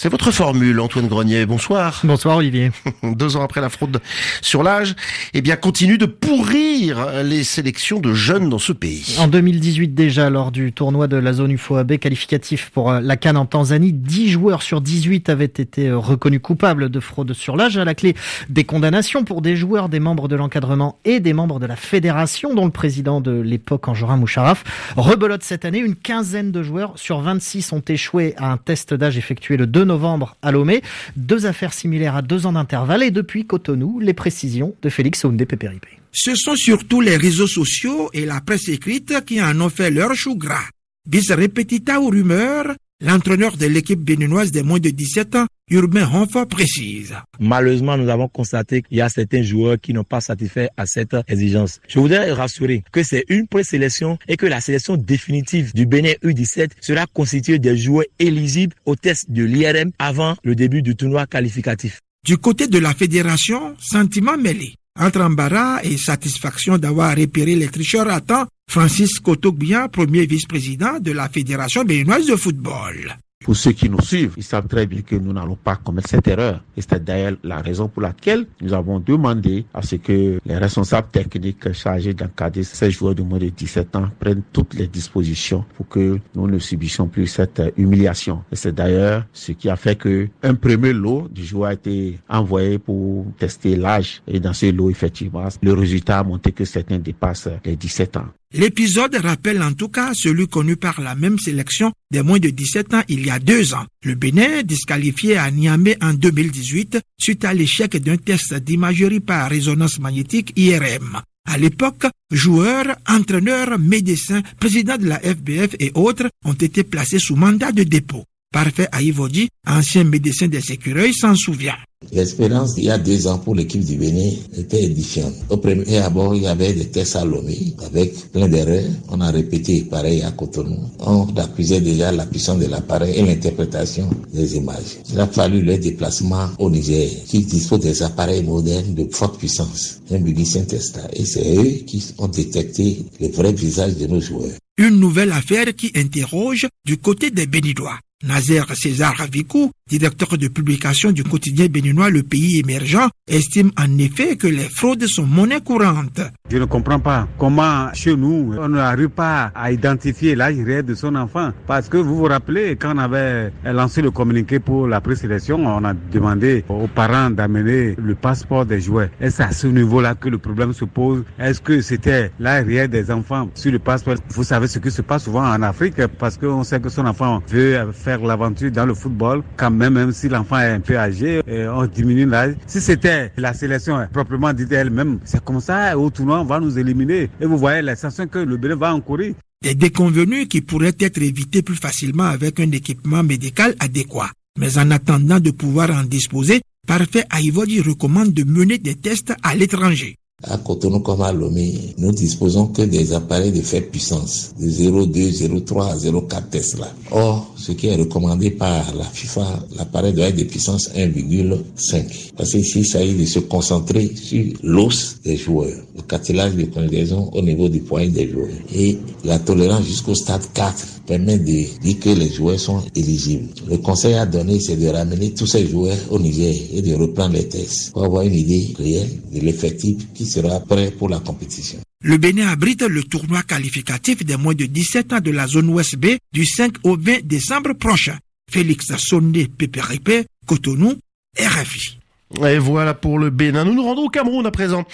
C'est 0.00 0.10
votre 0.10 0.30
formule, 0.30 0.78
Antoine 0.78 1.08
Grenier. 1.08 1.44
Bonsoir. 1.44 2.02
Bonsoir, 2.04 2.36
Olivier. 2.36 2.70
Deux 3.02 3.34
ans 3.34 3.42
après 3.42 3.60
la 3.60 3.68
fraude 3.68 4.00
sur 4.42 4.62
l'âge, 4.62 4.94
eh 5.34 5.40
bien, 5.40 5.56
continue 5.56 5.98
de 5.98 6.06
pourrir 6.06 7.24
les 7.24 7.42
sélections 7.42 7.98
de 7.98 8.14
jeunes 8.14 8.48
dans 8.48 8.60
ce 8.60 8.72
pays. 8.72 9.16
En 9.18 9.26
2018 9.26 9.96
déjà, 9.96 10.30
lors 10.30 10.52
du 10.52 10.72
tournoi 10.72 11.08
de 11.08 11.16
la 11.16 11.32
zone 11.32 11.50
UFOAB 11.50 11.96
qualificatif 11.96 12.70
pour 12.70 12.92
la 12.92 13.16
Cannes 13.16 13.36
en 13.36 13.44
Tanzanie, 13.44 13.92
10 13.92 14.28
joueurs 14.28 14.62
sur 14.62 14.80
18 14.80 15.30
avaient 15.30 15.46
été 15.46 15.90
reconnus 15.90 16.42
coupables 16.44 16.90
de 16.90 17.00
fraude 17.00 17.32
sur 17.32 17.56
l'âge. 17.56 17.76
À 17.76 17.84
la 17.84 17.96
clé, 17.96 18.14
des 18.48 18.62
condamnations 18.62 19.24
pour 19.24 19.42
des 19.42 19.56
joueurs, 19.56 19.88
des 19.88 19.98
membres 19.98 20.28
de 20.28 20.36
l'encadrement 20.36 21.00
et 21.04 21.18
des 21.18 21.32
membres 21.32 21.58
de 21.58 21.66
la 21.66 21.74
fédération, 21.74 22.54
dont 22.54 22.66
le 22.66 22.70
président 22.70 23.20
de 23.20 23.32
l'époque, 23.32 23.88
Enjorin 23.88 24.16
Moucharaf. 24.16 24.62
Rebelote 24.96 25.42
cette 25.42 25.64
année, 25.64 25.80
une 25.80 25.96
quinzaine 25.96 26.52
de 26.52 26.62
joueurs 26.62 26.92
sur 26.94 27.20
26 27.20 27.72
ont 27.72 27.82
échoué 27.88 28.34
à 28.36 28.52
un 28.52 28.58
test 28.58 28.94
d'âge 28.94 29.18
effectué 29.18 29.56
le 29.56 29.66
2 29.66 29.87
novembre 29.88 30.36
à 30.42 30.52
Lomé. 30.52 30.82
Deux 31.16 31.46
affaires 31.46 31.72
similaires 31.72 32.14
à 32.14 32.22
deux 32.22 32.46
ans 32.46 32.52
d'intervalle 32.52 33.02
et 33.02 33.10
depuis 33.10 33.44
Cotonou, 33.44 33.98
les 33.98 34.14
précisions 34.14 34.74
de 34.80 34.88
Félix 34.88 35.24
Oundé 35.24 35.46
Pépéripé. 35.46 35.88
Ce 36.12 36.36
sont 36.36 36.54
surtout 36.54 37.00
les 37.00 37.16
réseaux 37.16 37.48
sociaux 37.48 38.10
et 38.12 38.24
la 38.24 38.40
presse 38.40 38.68
écrite 38.68 39.24
qui 39.24 39.42
en 39.42 39.60
ont 39.60 39.68
fait 39.68 39.90
leur 39.90 40.14
chou 40.14 40.36
gras. 40.36 40.68
bis 41.06 41.32
repetita 41.32 42.00
ou 42.00 42.08
rumeur, 42.08 42.74
l'entraîneur 43.00 43.56
de 43.56 43.66
l'équipe 43.66 44.00
béninoise 44.00 44.52
des 44.52 44.62
moins 44.62 44.78
de 44.78 44.90
17 44.90 45.36
ans, 45.36 45.46
Urbain 45.70 46.08
Honfa, 46.12 46.46
précise. 46.46 47.14
Malheureusement, 47.38 47.96
nous 47.96 48.08
avons 48.08 48.28
constaté 48.28 48.82
qu'il 48.82 48.96
y 48.96 49.00
a 49.00 49.08
certains 49.08 49.42
joueurs 49.42 49.78
qui 49.78 49.92
n'ont 49.92 50.04
pas 50.04 50.20
satisfait 50.20 50.70
à 50.76 50.86
cette 50.86 51.16
exigence. 51.28 51.80
Je 51.86 51.98
voudrais 51.98 52.32
rassurer 52.32 52.82
que 52.90 53.02
c'est 53.02 53.24
une 53.28 53.46
présélection 53.46 54.18
et 54.28 54.36
que 54.36 54.46
la 54.46 54.60
sélection 54.60 54.96
définitive 54.96 55.74
du 55.74 55.84
Bénin 55.84 56.12
U17 56.22 56.70
sera 56.80 57.06
constituée 57.06 57.58
des 57.58 57.76
joueurs 57.76 58.06
éligibles 58.18 58.74
au 58.86 58.96
test 58.96 59.30
de 59.30 59.44
l'IRM 59.44 59.92
avant 59.98 60.36
le 60.42 60.54
début 60.54 60.82
du 60.82 60.96
tournoi 60.96 61.26
qualificatif. 61.26 62.00
Du 62.24 62.38
côté 62.38 62.66
de 62.66 62.78
la 62.78 62.94
fédération, 62.94 63.74
sentiment 63.78 64.36
mêlé. 64.36 64.74
Entre 64.98 65.20
embarras 65.20 65.80
et 65.84 65.96
satisfaction 65.96 66.76
d'avoir 66.76 67.16
repéré 67.16 67.54
les 67.54 67.68
tricheurs 67.68 68.08
à 68.08 68.20
temps, 68.20 68.46
Francis 68.68 69.20
Kotogbia, 69.20 69.88
premier 69.88 70.26
vice-président 70.26 70.98
de 70.98 71.12
la 71.12 71.28
Fédération 71.28 71.84
béninoise 71.84 72.26
de 72.26 72.34
football. 72.34 73.16
Pour 73.48 73.56
ceux 73.56 73.72
qui 73.72 73.88
nous 73.88 74.02
suivent, 74.02 74.34
ils 74.36 74.42
savent 74.42 74.66
très 74.66 74.84
bien 74.84 75.00
que 75.00 75.16
nous 75.16 75.32
n'allons 75.32 75.56
pas 75.56 75.76
commettre 75.76 76.10
cette 76.10 76.28
erreur. 76.28 76.62
Et 76.76 76.82
c'est 76.82 77.02
d'ailleurs 77.02 77.32
la 77.42 77.62
raison 77.62 77.88
pour 77.88 78.02
laquelle 78.02 78.44
nous 78.60 78.74
avons 78.74 79.00
demandé 79.00 79.64
à 79.72 79.80
ce 79.80 79.96
que 79.96 80.38
les 80.44 80.58
responsables 80.58 81.08
techniques 81.10 81.72
chargés 81.72 82.12
d'encadrer 82.12 82.62
ces 82.62 82.90
joueurs 82.90 83.14
de 83.14 83.22
moins 83.22 83.38
de 83.38 83.48
17 83.48 83.96
ans 83.96 84.10
prennent 84.20 84.42
toutes 84.52 84.74
les 84.74 84.86
dispositions 84.86 85.64
pour 85.78 85.88
que 85.88 86.18
nous 86.34 86.46
ne 86.46 86.58
subissions 86.58 87.08
plus 87.08 87.26
cette 87.26 87.62
humiliation. 87.78 88.44
Et 88.52 88.56
c'est 88.56 88.74
d'ailleurs 88.74 89.24
ce 89.32 89.52
qui 89.52 89.70
a 89.70 89.76
fait 89.76 89.96
que 89.96 90.28
un 90.42 90.54
premier 90.54 90.92
lot 90.92 91.26
du 91.30 91.42
joueur 91.42 91.70
a 91.70 91.72
été 91.72 92.18
envoyé 92.28 92.78
pour 92.78 93.24
tester 93.38 93.76
l'âge. 93.76 94.20
Et 94.26 94.40
dans 94.40 94.52
ce 94.52 94.66
lot, 94.66 94.90
effectivement, 94.90 95.48
le 95.62 95.72
résultat 95.72 96.18
a 96.18 96.22
montré 96.22 96.52
que 96.52 96.66
certains 96.66 96.98
dépassent 96.98 97.48
les 97.64 97.76
17 97.76 98.18
ans. 98.18 98.26
L'épisode 98.54 99.14
rappelle 99.16 99.62
en 99.62 99.74
tout 99.74 99.90
cas 99.90 100.14
celui 100.14 100.48
connu 100.48 100.76
par 100.76 101.02
la 101.02 101.14
même 101.14 101.38
sélection 101.38 101.92
des 102.10 102.22
moins 102.22 102.38
de 102.38 102.48
17 102.48 102.94
ans 102.94 103.02
il 103.08 103.26
y 103.26 103.30
a 103.30 103.38
deux 103.38 103.74
ans. 103.74 103.84
Le 104.02 104.14
Bénin, 104.14 104.62
disqualifié 104.62 105.36
à 105.36 105.50
Niamey 105.50 105.98
en 106.00 106.14
2018 106.14 106.98
suite 107.18 107.44
à 107.44 107.52
l'échec 107.52 107.94
d'un 107.98 108.16
test 108.16 108.54
d'imagerie 108.54 109.20
par 109.20 109.50
résonance 109.50 109.98
magnétique 109.98 110.54
IRM. 110.56 111.20
À 111.46 111.58
l'époque, 111.58 112.06
joueurs, 112.32 112.96
entraîneurs, 113.06 113.78
médecins, 113.78 114.42
présidents 114.58 114.96
de 114.96 115.06
la 115.08 115.18
FBF 115.18 115.76
et 115.78 115.92
autres 115.94 116.30
ont 116.46 116.54
été 116.54 116.84
placés 116.84 117.18
sous 117.18 117.36
mandat 117.36 117.72
de 117.72 117.82
dépôt. 117.82 118.24
Parfait 118.50 118.88
Aïvodi, 118.92 119.48
ancien 119.66 120.04
médecin 120.04 120.48
des 120.48 120.72
écureuils, 120.72 121.12
s'en 121.12 121.34
souvient. 121.36 121.76
L'expérience 122.12 122.74
il 122.78 122.84
y 122.84 122.90
a 122.90 122.96
deux 122.96 123.26
ans 123.26 123.38
pour 123.38 123.54
l'équipe 123.54 123.84
du 123.84 123.96
Bénin 123.96 124.30
était 124.56 124.84
édifiante. 124.84 125.34
Au 125.50 125.58
premier 125.58 125.98
abord, 125.98 126.34
il 126.34 126.44
y 126.44 126.46
avait 126.46 126.72
des 126.72 126.86
tests 126.88 127.16
à 127.16 127.24
Lomé 127.26 127.74
avec 127.84 128.14
plein 128.32 128.48
d'erreurs. 128.48 128.88
On 129.10 129.20
a 129.20 129.30
répété 129.30 129.82
pareil 129.82 130.22
à 130.22 130.30
Cotonou. 130.30 130.78
On 131.00 131.26
accusait 131.36 131.82
déjà 131.82 132.10
la 132.10 132.24
puissance 132.24 132.58
de 132.60 132.66
l'appareil 132.66 133.16
et 133.16 133.22
l'interprétation 133.26 134.08
des 134.32 134.56
images. 134.56 134.96
Il 135.10 135.20
a 135.20 135.26
fallu 135.26 135.60
le 135.60 135.76
déplacement 135.76 136.48
au 136.58 136.70
Niger 136.70 137.10
qui 137.26 137.40
dispose 137.44 137.80
des 137.80 138.02
appareils 138.02 138.44
modernes 138.44 138.94
de 138.94 139.06
forte 139.12 139.36
puissance, 139.38 140.00
un 140.10 140.44
Saint 140.44 140.64
Testa. 140.64 141.02
Et 141.12 141.26
c'est 141.26 141.54
eux 141.56 141.84
qui 141.84 142.14
ont 142.16 142.28
détecté 142.28 143.04
le 143.20 143.28
vrai 143.28 143.52
visage 143.52 143.96
de 143.96 144.06
nos 144.06 144.20
joueurs. 144.20 144.56
Une 144.78 145.00
nouvelle 145.00 145.32
affaire 145.32 145.74
qui 145.76 145.92
interroge 145.96 146.66
du 146.86 146.96
côté 146.96 147.30
des 147.30 147.46
Béninois. 147.46 147.98
Nazer 148.24 148.64
César 148.74 149.14
Ravikou, 149.16 149.70
directeur 149.88 150.36
de 150.36 150.48
publication 150.48 151.12
du 151.12 151.22
quotidien 151.22 151.66
béninois 151.66 152.10
Le 152.10 152.24
Pays 152.24 152.58
émergent, 152.58 153.08
estime 153.28 153.70
en 153.78 153.96
effet 153.98 154.36
que 154.36 154.48
les 154.48 154.68
fraudes 154.68 155.06
sont 155.06 155.24
monnaie 155.24 155.60
courante. 155.60 156.20
Je 156.50 156.58
ne 156.58 156.64
comprends 156.64 156.98
pas 156.98 157.28
comment 157.38 157.92
chez 157.94 158.16
nous 158.16 158.56
on 158.58 158.70
n'arrive 158.70 159.10
pas 159.10 159.52
à 159.54 159.70
identifier 159.70 160.34
l'âge 160.34 160.56
réel 160.58 160.84
de 160.84 160.96
son 160.96 161.14
enfant. 161.14 161.52
Parce 161.68 161.88
que 161.88 161.96
vous 161.96 162.16
vous 162.16 162.24
rappelez, 162.24 162.74
quand 162.74 162.96
on 162.96 162.98
avait 162.98 163.52
lancé 163.64 164.02
le 164.02 164.10
communiqué 164.10 164.58
pour 164.58 164.88
la 164.88 165.00
présélection, 165.00 165.64
on 165.64 165.84
a 165.84 165.94
demandé 165.94 166.64
aux 166.68 166.88
parents 166.88 167.30
d'amener 167.30 167.94
le 168.02 168.16
passeport 168.16 168.66
des 168.66 168.80
joueurs. 168.80 169.10
Et 169.20 169.30
c'est 169.30 169.44
à 169.44 169.52
ce 169.52 169.68
niveau-là 169.68 170.16
que 170.16 170.28
le 170.28 170.38
problème 170.38 170.72
se 170.72 170.84
pose? 170.84 171.22
Est-ce 171.38 171.60
que 171.60 171.80
c'était 171.82 172.32
l'âge 172.40 172.66
réel 172.66 172.88
des 172.88 173.12
enfants 173.12 173.48
sur 173.54 173.70
le 173.70 173.78
passeport? 173.78 174.16
Vous 174.30 174.42
savez 174.42 174.66
ce 174.66 174.80
qui 174.80 174.90
se 174.90 175.02
passe 175.02 175.24
souvent 175.24 175.48
en 175.48 175.62
Afrique 175.62 176.04
parce 176.18 176.36
qu'on 176.36 176.64
sait 176.64 176.80
que 176.80 176.88
son 176.88 177.06
enfant 177.06 177.40
veut 177.48 177.92
faire 177.92 178.07
l'aventure 178.16 178.70
dans 178.70 178.86
le 178.86 178.94
football, 178.94 179.42
quand 179.56 179.70
même, 179.70 179.94
même 179.94 180.12
si 180.12 180.28
l'enfant 180.28 180.58
est 180.58 180.70
un 180.70 180.80
peu 180.80 180.96
âgé, 180.96 181.42
on 181.48 181.86
diminue 181.86 182.26
l'âge. 182.26 182.54
Si 182.66 182.80
c'était 182.80 183.32
la 183.36 183.52
sélection 183.52 184.06
proprement 184.12 184.52
dite 184.52 184.72
elle-même, 184.72 185.18
c'est 185.24 185.42
comme 185.44 185.60
ça, 185.60 185.96
au 185.98 186.10
tournoi, 186.10 186.40
on 186.40 186.44
va 186.44 186.60
nous 186.60 186.78
éliminer. 186.78 187.28
Et 187.40 187.46
vous 187.46 187.58
voyez 187.58 187.82
la 187.82 187.96
sanction 187.96 188.26
que 188.26 188.38
le 188.38 188.56
Bénin 188.56 188.76
va 188.76 188.94
encourir. 188.94 189.34
Des 189.62 189.74
déconvenus 189.74 190.48
qui 190.48 190.60
pourraient 190.60 190.94
être 191.00 191.20
évités 191.20 191.62
plus 191.62 191.76
facilement 191.76 192.24
avec 192.24 192.60
un 192.60 192.70
équipement 192.70 193.22
médical 193.22 193.74
adéquat. 193.80 194.30
Mais 194.58 194.78
en 194.78 194.90
attendant 194.90 195.40
de 195.40 195.50
pouvoir 195.50 195.90
en 195.90 196.04
disposer, 196.04 196.60
Parfait 196.86 197.24
Aïvodi 197.28 197.82
recommande 197.82 198.32
de 198.32 198.44
mener 198.44 198.78
des 198.78 198.94
tests 198.94 199.34
à 199.42 199.54
l'étranger. 199.54 200.16
À 200.44 200.56
Cotonou 200.56 201.00
comme 201.00 201.22
à 201.22 201.32
Lomé, 201.32 201.96
nous 201.98 202.12
disposons 202.12 202.68
que 202.68 202.82
des 202.82 203.12
appareils 203.12 203.50
de 203.50 203.60
faible 203.60 203.88
puissance, 203.88 204.52
de 204.56 204.68
0,2, 204.68 205.32
0,3 205.32 205.90
à 205.90 205.96
0,4 205.96 206.48
Tesla. 206.48 206.86
Or, 207.10 207.52
ce 207.56 207.72
qui 207.72 207.88
est 207.88 207.96
recommandé 207.96 208.52
par 208.52 208.94
la 208.94 209.02
FIFA, 209.02 209.66
l'appareil 209.76 210.12
doit 210.12 210.26
être 210.26 210.36
de 210.36 210.44
puissance 210.44 210.90
1,5. 210.94 212.34
Parce 212.36 212.52
qu'ici, 212.52 212.78
il 212.78 212.86
s'agit 212.86 213.14
de 213.16 213.24
se 213.24 213.40
concentrer 213.40 214.12
sur 214.14 214.44
l'os 214.62 215.16
des 215.24 215.36
joueurs, 215.36 215.76
le 215.96 216.02
cartilage 216.02 216.54
de 216.54 216.66
conjugaison 216.66 217.30
au 217.32 217.42
niveau 217.42 217.68
du 217.68 217.80
poignet 217.80 218.10
des 218.10 218.30
joueurs. 218.30 218.46
Et 218.72 218.96
la 219.24 219.40
tolérance 219.40 219.86
jusqu'au 219.86 220.14
stade 220.14 220.44
4 220.54 220.97
permet 221.08 221.38
de 221.38 221.80
dire 221.80 221.98
que 222.00 222.10
les 222.10 222.30
joueurs 222.30 222.60
sont 222.60 222.84
éligibles. 222.94 223.48
Le 223.68 223.78
conseil 223.78 224.14
à 224.14 224.26
donner, 224.26 224.60
c'est 224.60 224.76
de 224.76 224.86
ramener 224.88 225.32
tous 225.32 225.46
ces 225.46 225.66
joueurs 225.66 225.96
au 226.10 226.18
Niger 226.18 226.54
et 226.74 226.82
de 226.82 226.94
reprendre 226.94 227.34
les 227.34 227.48
tests 227.48 227.92
pour 227.92 228.04
avoir 228.04 228.22
une 228.22 228.34
idée 228.34 228.74
réelle 228.78 229.08
de 229.32 229.40
l'effectif 229.40 229.96
qui 230.14 230.26
sera 230.26 230.60
prêt 230.60 230.90
pour 230.90 231.08
la 231.08 231.18
compétition. 231.20 231.78
Le 232.04 232.16
Bénin 232.18 232.46
abrite 232.48 232.82
le 232.82 233.02
tournoi 233.02 233.42
qualificatif 233.42 234.24
des 234.24 234.36
moins 234.36 234.54
de 234.54 234.66
17 234.66 235.14
ans 235.14 235.20
de 235.20 235.30
la 235.32 235.46
zone 235.48 235.70
Ouest 235.70 235.96
B 235.96 236.16
du 236.32 236.44
5 236.44 236.74
au 236.84 236.96
20 236.96 237.26
décembre 237.26 237.72
prochain. 237.72 238.18
Félix 238.50 238.94
Sonné 238.98 239.48
Pépéripé, 239.48 240.26
Cotonou, 240.46 240.94
RFI. 241.38 241.97
Et 242.44 242.58
voilà 242.58 242.92
pour 242.92 243.18
le 243.18 243.30
Bénin. 243.30 243.64
Nous 243.64 243.72
nous 243.72 243.82
rendons 243.82 244.04
au 244.04 244.08
Cameroun 244.10 244.44
à 244.44 244.50
présent. 244.50 244.84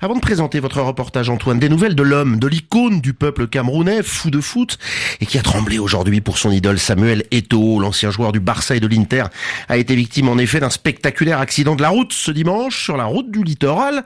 Avant 0.00 0.16
de 0.16 0.20
présenter 0.20 0.58
votre 0.58 0.80
reportage, 0.80 1.30
Antoine, 1.30 1.60
des 1.60 1.68
nouvelles 1.68 1.94
de 1.94 2.02
l'homme, 2.02 2.40
de 2.40 2.48
l'icône 2.48 3.00
du 3.00 3.14
peuple 3.14 3.46
camerounais, 3.46 4.02
fou 4.02 4.28
de 4.28 4.40
foot, 4.40 4.76
et 5.20 5.26
qui 5.26 5.38
a 5.38 5.42
tremblé 5.42 5.78
aujourd'hui 5.78 6.20
pour 6.20 6.36
son 6.36 6.50
idole 6.50 6.80
Samuel 6.80 7.24
Eto'o, 7.30 7.78
l'ancien 7.78 8.10
joueur 8.10 8.32
du 8.32 8.40
Barça 8.40 8.74
et 8.74 8.80
de 8.80 8.88
l'Inter, 8.88 9.24
a 9.68 9.76
été 9.76 9.94
victime 9.94 10.28
en 10.28 10.36
effet 10.36 10.58
d'un 10.58 10.68
spectaculaire 10.70 11.38
accident 11.38 11.76
de 11.76 11.82
la 11.82 11.90
route 11.90 12.12
ce 12.12 12.32
dimanche 12.32 12.82
sur 12.82 12.96
la 12.96 13.04
route 13.04 13.30
du 13.30 13.44
littoral. 13.44 14.04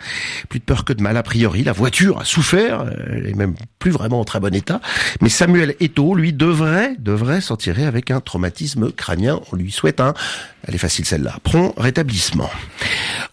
Plus 0.50 0.58
de 0.58 0.64
peur 0.64 0.84
que 0.84 0.92
de 0.92 1.02
mal 1.02 1.16
a 1.16 1.22
priori. 1.22 1.64
La 1.64 1.72
voiture 1.72 2.20
a 2.20 2.26
souffert, 2.26 2.84
elle 3.10 3.26
est 3.26 3.34
même 3.34 3.54
plus 3.78 3.92
vraiment 3.92 4.20
en 4.20 4.24
très 4.24 4.40
bon 4.40 4.54
état. 4.54 4.82
Mais 5.22 5.30
Samuel 5.30 5.74
Eto'o, 5.80 6.14
lui, 6.14 6.34
devrait, 6.34 6.96
devrait 6.98 7.40
s'en 7.40 7.56
tirer 7.56 7.86
avec 7.86 8.10
un 8.10 8.20
traumatisme 8.20 8.92
crânien. 8.92 9.40
On 9.52 9.56
lui 9.56 9.72
souhaite 9.72 10.00
un, 10.00 10.12
elle 10.68 10.74
est 10.74 10.78
facile 10.78 11.06
celle-là, 11.06 11.38
prompt 11.42 11.72
rétablissement. 11.78 12.50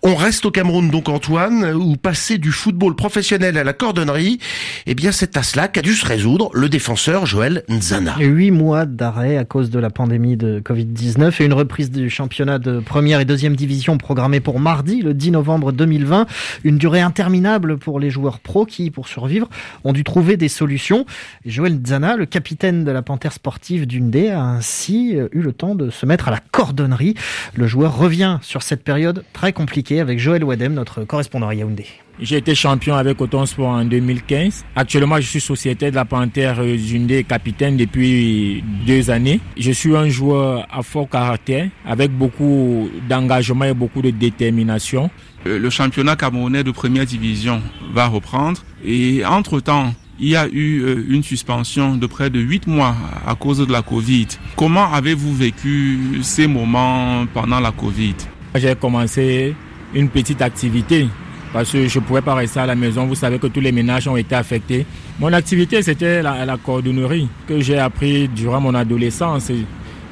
On 0.04 0.16
reste 0.16 0.46
au 0.48 0.52
Cameroun 0.52 0.90
donc 0.90 1.10
Antoine, 1.10 1.76
où 1.76 1.96
passer 1.96 2.40
du 2.40 2.52
football 2.52 2.96
professionnel 2.96 3.56
à 3.56 3.64
la 3.64 3.74
cordonnerie, 3.74 4.40
eh 4.88 4.96
bien 4.96 5.12
c'est 5.12 5.38
à 5.38 5.44
cela 5.44 5.68
qu'a 5.68 5.84
dû 5.84 5.94
se 5.94 6.08
résoudre 6.08 6.50
le 6.54 6.70
défenseur 6.70 7.28
Joël 7.28 7.64
Nzana. 7.70 8.16
Huit 8.20 8.50
mois 8.50 8.88
d'arrêt 8.88 9.38
à 9.38 9.46
cause 9.46 9.70
de 9.70 9.78
la 9.78 9.92
pandémie 9.92 10.38
de 10.38 10.60
Covid-19 10.60 11.40
et 11.40 11.46
une 11.46 11.54
reprise 11.54 11.92
du 11.92 12.10
championnat 12.10 12.58
de 12.58 12.80
première 12.80 13.20
et 13.20 13.26
deuxième 13.26 13.56
division 13.56 14.00
programmée 14.00 14.40
pour 14.40 14.60
mardi, 14.60 15.04
le 15.04 15.14
10 15.14 15.32
novembre 15.32 15.72
2020. 15.72 16.26
Une 16.64 16.80
durée 16.80 17.02
interminable 17.02 17.78
pour 17.78 18.00
les 18.00 18.10
joueurs 18.10 18.40
pros 18.40 18.66
qui, 18.66 18.90
pour 18.90 19.08
survivre, 19.08 19.50
ont 19.84 19.94
dû 19.94 20.04
trouver 20.04 20.36
des 20.36 20.50
solutions. 20.50 21.06
Joël 21.46 21.76
Nzana, 21.76 22.16
le 22.16 22.26
capitaine 22.26 22.84
de 22.84 22.92
la 22.92 23.04
Panthère 23.04 23.34
sportive 23.34 23.86
d'Undé, 23.86 24.30
a 24.30 24.42
ainsi 24.42 25.16
eu 25.32 25.42
le 25.42 25.54
temps 25.54 25.76
de 25.76 25.92
se 25.92 26.08
mettre 26.08 26.28
à 26.28 26.32
la 26.32 26.40
cordonnerie. 26.52 27.14
Le 27.54 27.68
joueur 27.68 27.96
revient 27.96 28.40
sur 28.42 28.64
cette 28.64 28.84
période 28.84 29.24
très 29.34 29.54
compliquée 29.54 30.00
avec 30.00 30.20
Joël 30.20 30.44
Wadem, 30.44 30.74
notre 30.74 31.04
correspondant 31.04 31.48
à 31.48 31.56
Yaoundé. 31.56 31.86
J'ai 32.20 32.38
été 32.38 32.54
champion 32.54 32.96
avec 32.96 33.20
Auton 33.20 33.46
Sport 33.48 33.70
en 33.70 33.86
2015. 33.86 34.64
Actuellement, 34.76 35.16
je 35.18 35.28
suis 35.28 35.42
sociétaire 35.42 35.90
de 35.90 35.96
la 35.96 36.06
Panthère 36.06 36.62
Zundé, 36.78 37.24
capitaine 37.24 37.78
depuis 37.78 38.64
deux 38.86 39.10
années. 39.10 39.40
Je 39.58 39.72
suis 39.72 39.96
un 39.96 40.08
joueur 40.08 40.68
à 40.72 40.84
fort 40.84 41.10
caractère, 41.10 41.70
avec 41.84 42.12
beaucoup 42.12 42.90
d'engagement 43.10 43.66
et 43.66 43.74
beaucoup 43.74 44.04
de 44.04 44.12
détermination. 44.12 45.10
Le 45.46 45.70
championnat 45.72 46.16
camerounais 46.16 46.64
de 46.64 46.70
première 46.70 47.08
division 47.08 47.60
va 47.92 48.06
reprendre 48.06 48.62
et 48.86 49.26
entre-temps, 49.26 49.94
il 50.20 50.28
y 50.30 50.36
a 50.36 50.48
eu 50.48 51.04
une 51.10 51.24
suspension 51.24 51.96
de 51.96 52.06
près 52.06 52.30
de 52.30 52.40
huit 52.40 52.68
mois 52.68 52.96
à 53.26 53.34
cause 53.34 53.66
de 53.66 53.72
la 53.72 53.82
Covid. 53.82 54.28
Comment 54.56 54.94
avez-vous 54.94 55.34
vécu 55.36 56.20
ces 56.22 56.46
moments 56.46 57.26
pendant 57.34 57.60
la 57.60 57.72
Covid? 57.72 58.14
J'ai 58.56 58.76
commencé 58.76 59.56
une 59.94 60.10
petite 60.10 60.42
activité 60.42 61.08
parce 61.54 61.72
que 61.72 61.88
je 61.88 62.00
ne 62.00 62.04
pouvais 62.04 62.22
pas 62.22 62.36
rester 62.36 62.60
à 62.60 62.66
la 62.66 62.76
maison. 62.76 63.06
Vous 63.06 63.16
savez 63.16 63.40
que 63.40 63.48
tous 63.48 63.60
les 63.60 63.72
ménages 63.72 64.08
ont 64.08 64.18
été 64.18 64.36
affectés. 64.36 64.86
Mon 65.20 65.32
activité, 65.34 65.82
c'était 65.82 66.22
la, 66.22 66.58
cordonnerie 66.64 67.28
que 67.48 67.60
j'ai 67.62 67.78
appris 67.78 68.28
durant 68.28 68.62
mon 68.62 68.76
adolescence 68.76 69.50
et, 69.50 69.66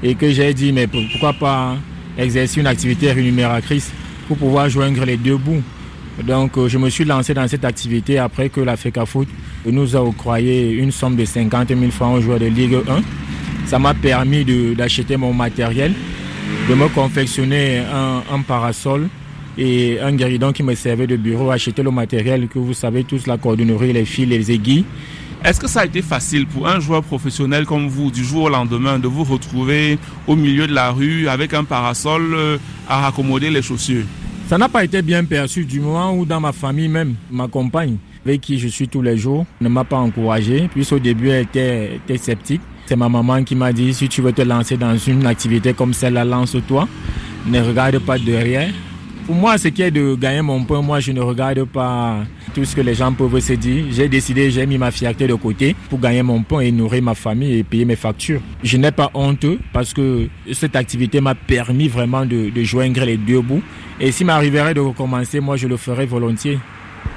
et 0.03 0.15
que 0.15 0.31
j'ai 0.31 0.53
dit, 0.53 0.71
mais 0.71 0.87
pourquoi 0.87 1.33
pas 1.33 1.75
exercer 2.17 2.59
une 2.59 2.67
activité 2.67 3.11
rémunératrice 3.11 3.91
pour 4.27 4.37
pouvoir 4.37 4.69
joindre 4.69 5.03
les 5.05 5.17
deux 5.17 5.37
bouts. 5.37 5.63
Donc 6.23 6.57
euh, 6.57 6.67
je 6.67 6.77
me 6.77 6.89
suis 6.89 7.05
lancé 7.05 7.33
dans 7.33 7.47
cette 7.47 7.63
activité 7.65 8.17
après 8.17 8.49
que 8.49 8.59
la 8.61 8.75
FECAFOOT 8.75 9.25
nous 9.65 9.95
a 9.95 10.03
octroyé 10.03 10.71
une 10.71 10.91
somme 10.91 11.15
de 11.15 11.25
50 11.25 11.69
000 11.69 11.91
francs 11.91 12.17
aux 12.17 12.21
joueurs 12.21 12.39
de 12.39 12.45
Ligue 12.45 12.75
1. 12.87 13.01
Ça 13.65 13.79
m'a 13.79 13.93
permis 13.93 14.45
d'acheter 14.75 15.15
mon 15.15 15.33
matériel, 15.33 15.93
de 16.69 16.75
me 16.75 16.87
confectionner 16.89 17.79
un, 17.79 18.23
un, 18.31 18.41
parasol 18.41 19.07
et 19.57 19.99
un 19.99 20.13
guéridon 20.13 20.51
qui 20.51 20.63
me 20.63 20.75
servait 20.75 21.07
de 21.07 21.15
bureau, 21.15 21.51
acheter 21.51 21.83
le 21.83 21.91
matériel 21.91 22.47
que 22.47 22.59
vous 22.59 22.73
savez 22.73 23.03
tous, 23.03 23.27
la 23.27 23.37
coordonnerie, 23.37 23.93
les 23.93 24.05
fils, 24.05 24.27
les 24.27 24.51
aiguilles. 24.51 24.85
Est-ce 25.43 25.59
que 25.59 25.67
ça 25.67 25.81
a 25.81 25.85
été 25.85 26.01
facile 26.01 26.45
pour 26.45 26.67
un 26.67 26.81
joueur 26.81 27.01
professionnel 27.01 27.65
comme 27.65 27.87
vous, 27.87 28.11
du 28.11 28.25
jour 28.25 28.43
au 28.43 28.49
lendemain, 28.49 28.99
de 28.99 29.07
vous 29.07 29.23
retrouver 29.23 29.97
au 30.27 30.35
milieu 30.35 30.67
de 30.67 30.73
la 30.73 30.91
rue 30.91 31.29
avec 31.29 31.53
un 31.53 31.63
parasol 31.63 32.33
euh, 32.33 32.57
à 32.89 32.99
raccommoder 32.99 33.49
les 33.49 33.61
chaussures? 33.61 34.03
Ça 34.49 34.57
n'a 34.57 34.67
pas 34.67 34.83
été 34.83 35.01
bien 35.01 35.23
perçu 35.23 35.63
du 35.63 35.79
moment 35.79 36.13
où 36.13 36.25
dans 36.25 36.41
ma 36.41 36.51
famille 36.51 36.89
même, 36.89 37.15
ma 37.31 37.47
compagne, 37.47 37.97
avec 38.25 38.41
qui 38.41 38.59
je 38.59 38.67
suis 38.67 38.89
tous 38.89 39.01
les 39.01 39.15
jours, 39.15 39.45
ne 39.61 39.69
m'a 39.69 39.85
pas 39.85 39.97
encouragé. 39.97 40.69
Puis 40.73 40.85
au 40.91 40.99
début, 40.99 41.29
elle 41.29 41.43
était, 41.43 41.95
était 41.95 42.17
sceptique. 42.17 42.61
C'est 42.89 42.95
ma 42.95 43.07
maman 43.07 43.43
qui 43.43 43.55
m'a 43.55 43.71
dit, 43.71 43.93
si 43.93 44.09
tu 44.09 44.23
veux 44.23 44.33
te 44.33 44.41
lancer 44.41 44.75
dans 44.75 44.97
une 44.97 45.27
activité 45.27 45.75
comme 45.75 45.93
celle-là, 45.93 46.25
lance-toi. 46.25 46.87
Ne 47.45 47.61
regarde 47.61 47.99
pas 47.99 48.17
derrière. 48.17 48.71
Pour 49.27 49.35
moi, 49.35 49.59
ce 49.59 49.67
qui 49.67 49.83
est 49.83 49.91
de 49.91 50.15
gagner 50.15 50.41
mon 50.41 50.63
pain, 50.63 50.81
moi, 50.81 50.99
je 50.99 51.11
ne 51.11 51.21
regarde 51.21 51.65
pas 51.65 52.23
tout 52.55 52.65
ce 52.65 52.75
que 52.75 52.81
les 52.81 52.95
gens 52.95 53.13
peuvent 53.13 53.39
se 53.41 53.53
dire. 53.53 53.85
J'ai 53.91 54.09
décidé, 54.09 54.49
j'ai 54.49 54.65
mis 54.65 54.79
ma 54.79 54.89
fierté 54.89 55.27
de 55.27 55.35
côté 55.35 55.75
pour 55.87 55.99
gagner 55.99 56.23
mon 56.23 56.41
pain 56.41 56.61
et 56.61 56.71
nourrir 56.71 57.03
ma 57.03 57.13
famille 57.13 57.59
et 57.59 57.63
payer 57.63 57.85
mes 57.85 57.95
factures. 57.95 58.41
Je 58.63 58.75
n'ai 58.77 58.89
pas 58.91 59.11
honte 59.13 59.45
parce 59.71 59.93
que 59.93 60.27
cette 60.51 60.75
activité 60.75 61.21
m'a 61.21 61.35
permis 61.35 61.89
vraiment 61.89 62.25
de, 62.25 62.51
joindre 62.63 63.05
les 63.05 63.17
deux 63.17 63.41
bouts. 63.41 63.61
Et 63.99 64.11
s'il 64.11 64.25
m'arriverait 64.25 64.73
de 64.73 64.79
recommencer, 64.79 65.39
moi, 65.39 65.57
je 65.57 65.67
le 65.67 65.77
ferais 65.77 66.07
volontiers. 66.07 66.57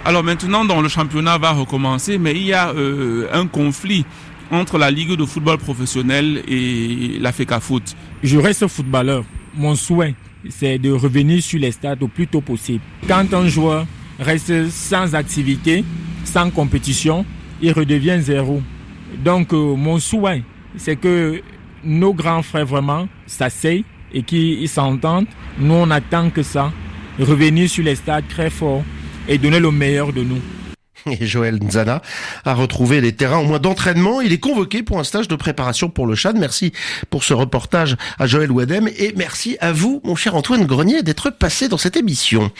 Alors 0.04 0.22
maintenant, 0.22 0.64
le 0.64 0.88
championnat 0.88 1.38
va 1.38 1.52
recommencer, 1.52 2.18
mais 2.18 2.32
il 2.32 2.42
y 2.46 2.52
a 2.52 2.70
euh, 2.70 3.28
un 3.32 3.46
conflit 3.46 4.04
entre 4.52 4.76
la 4.78 4.90
Ligue 4.90 5.16
de 5.16 5.24
football 5.24 5.58
professionnel 5.58 6.42
et 6.46 7.18
la 7.18 7.32
FECAFOOT. 7.32 7.80
Je 8.22 8.38
reste 8.38 8.68
footballeur. 8.68 9.24
Mon 9.56 9.74
souhait, 9.74 10.14
c'est 10.50 10.78
de 10.78 10.90
revenir 10.92 11.42
sur 11.42 11.58
les 11.58 11.72
stades 11.72 12.02
au 12.02 12.08
plus 12.08 12.28
tôt 12.28 12.42
possible. 12.42 12.80
Quand 13.08 13.32
un 13.32 13.48
joueur 13.48 13.86
reste 14.20 14.68
sans 14.70 15.14
activité, 15.14 15.84
sans 16.24 16.50
compétition, 16.50 17.24
il 17.62 17.72
redevient 17.72 18.18
zéro. 18.20 18.62
Donc 19.24 19.52
euh, 19.52 19.74
mon 19.74 19.98
souhait, 19.98 20.42
c'est 20.76 20.96
que 20.96 21.40
nos 21.82 22.12
grands 22.12 22.42
frères 22.42 22.66
vraiment 22.66 23.08
s'asseyent 23.26 23.84
et 24.12 24.22
qu'ils 24.22 24.68
s'entendent. 24.68 25.26
Nous, 25.58 25.74
on 25.74 25.90
attend 25.90 26.30
que 26.30 26.42
ça. 26.42 26.72
Revenir 27.18 27.68
sur 27.68 27.84
les 27.84 27.94
stades 27.94 28.28
très 28.28 28.50
fort 28.50 28.82
et 29.28 29.38
donner 29.38 29.60
le 29.60 29.70
meilleur 29.70 30.12
de 30.12 30.22
nous. 30.22 30.40
Et 31.20 31.26
Joël 31.26 31.58
Nzana 31.62 32.02
a 32.44 32.54
retrouvé 32.54 33.00
les 33.00 33.12
terrains 33.12 33.38
au 33.38 33.44
moins 33.44 33.58
d'entraînement. 33.58 34.20
Il 34.20 34.32
est 34.32 34.38
convoqué 34.38 34.82
pour 34.82 34.98
un 34.98 35.04
stage 35.04 35.28
de 35.28 35.36
préparation 35.36 35.88
pour 35.88 36.06
le 36.06 36.14
Chad. 36.14 36.36
Merci 36.36 36.72
pour 37.10 37.24
ce 37.24 37.34
reportage 37.34 37.96
à 38.18 38.26
Joël 38.26 38.50
Ouadem 38.50 38.88
et 38.96 39.12
merci 39.16 39.56
à 39.60 39.72
vous, 39.72 40.00
mon 40.04 40.16
cher 40.16 40.34
Antoine 40.34 40.64
Grenier, 40.64 41.02
d'être 41.02 41.30
passé 41.30 41.68
dans 41.68 41.78
cette 41.78 41.96
émission. 41.96 42.50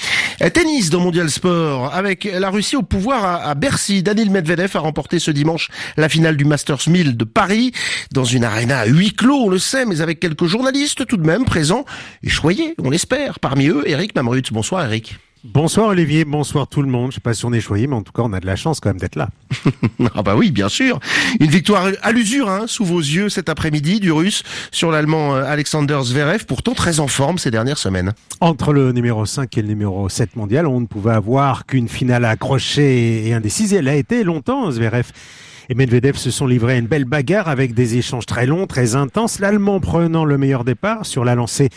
Tennis 0.53 0.91
dans 0.91 1.01
Mondial 1.01 1.31
Sport 1.31 1.95
avec 1.95 2.25
la 2.25 2.51
Russie 2.51 2.77
au 2.77 2.83
pouvoir 2.83 3.47
à 3.47 3.55
Bercy. 3.55 4.03
Daniel 4.03 4.31
Medvedev 4.31 4.77
a 4.77 4.81
remporté 4.81 5.19
ce 5.19 5.31
dimanche 5.31 5.69
la 5.97 6.09
finale 6.09 6.37
du 6.37 6.45
Masters 6.45 6.89
1000 6.89 7.17
de 7.17 7.25
Paris 7.25 7.73
dans 8.13 8.25
une 8.25 8.45
arena 8.45 8.81
à 8.81 8.87
huis 8.87 9.13
clos, 9.13 9.45
on 9.45 9.49
le 9.49 9.59
sait, 9.59 9.85
mais 9.85 10.01
avec 10.01 10.21
quelques 10.21 10.47
journalistes 10.47 11.07
tout 11.07 11.17
de 11.17 11.27
même 11.27 11.45
présents 11.45 11.85
et 12.23 12.29
choyés, 12.29 12.75
on 12.83 12.91
l'espère. 12.91 13.39
Parmi 13.41 13.69
eux, 13.69 13.85
Eric 13.87 14.15
Mamrut. 14.15 14.53
Bonsoir 14.53 14.85
Eric. 14.85 15.17
Bonsoir 15.45 15.89
Olivier, 15.89 16.25
bonsoir 16.25 16.69
tout 16.69 16.83
le 16.83 16.89
monde. 16.89 17.11
Je 17.11 17.17
sais 17.17 17.21
pas 17.21 17.35
si 17.35 17.45
on 17.45 17.53
est 17.53 17.61
choyé, 17.61 17.89
mais 17.89 17.97
en 17.97 18.03
tout 18.03 18.13
cas, 18.13 18.23
on 18.23 18.33
a 18.33 18.39
de 18.39 18.47
la 18.47 18.55
chance 18.55 18.79
quand 18.79 18.91
même 18.91 19.01
d'être 19.01 19.17
là. 19.17 19.29
ah 20.15 20.23
bah 20.23 20.37
oui, 20.37 20.53
bien 20.53 20.69
sûr. 20.69 21.01
Une 21.41 21.51
victoire 21.51 21.89
à 22.01 22.13
l'usure, 22.13 22.49
hein, 22.49 22.67
sous 22.69 22.85
vos 22.85 23.01
yeux 23.01 23.29
cet 23.29 23.49
après-midi, 23.49 23.99
du 23.99 24.13
Russe 24.13 24.45
sur 24.71 24.93
l'Allemand 24.93 25.35
Alexander 25.35 25.99
Zverev, 26.05 26.47
pourtant 26.47 26.75
très 26.75 27.01
en 27.01 27.09
forme 27.09 27.39
ces 27.39 27.51
dernières 27.51 27.79
semaines. 27.79 28.13
Entre 28.41 28.73
le 28.73 28.93
numéro 28.93 29.27
5 29.27 29.59
et 29.59 29.63
le 29.63 29.69
numéro 29.69 30.09
7 30.09 30.37
mondial, 30.37 30.69
on 30.69 30.81
ne 30.81 30.87
pouvait 30.87 31.11
avoir 31.11 31.67
qu'une 31.67 31.89
finale 31.89 32.25
accrochée 32.25 33.27
et 33.27 33.35
indécise. 33.35 33.75
Elle 33.75 33.89
a 33.89 33.97
été 33.97 34.23
longtemps, 34.23 34.71
Zverev 34.71 35.11
et 35.69 35.75
Medvedev 35.75 36.17
se 36.17 36.31
sont 36.31 36.47
livrés 36.47 36.75
à 36.75 36.77
une 36.77 36.87
belle 36.87 37.05
bagarre 37.05 37.49
avec 37.49 37.75
des 37.75 37.97
échanges 37.97 38.27
très 38.27 38.47
longs, 38.47 38.67
très 38.67 38.95
intenses. 38.95 39.39
L'Allemand 39.39 39.81
prenant 39.81 40.25
le 40.25 40.39
meilleur 40.39 40.65
départ 40.65 41.07
sur 41.07 41.25
la 41.25 41.35
lancée 41.35 41.71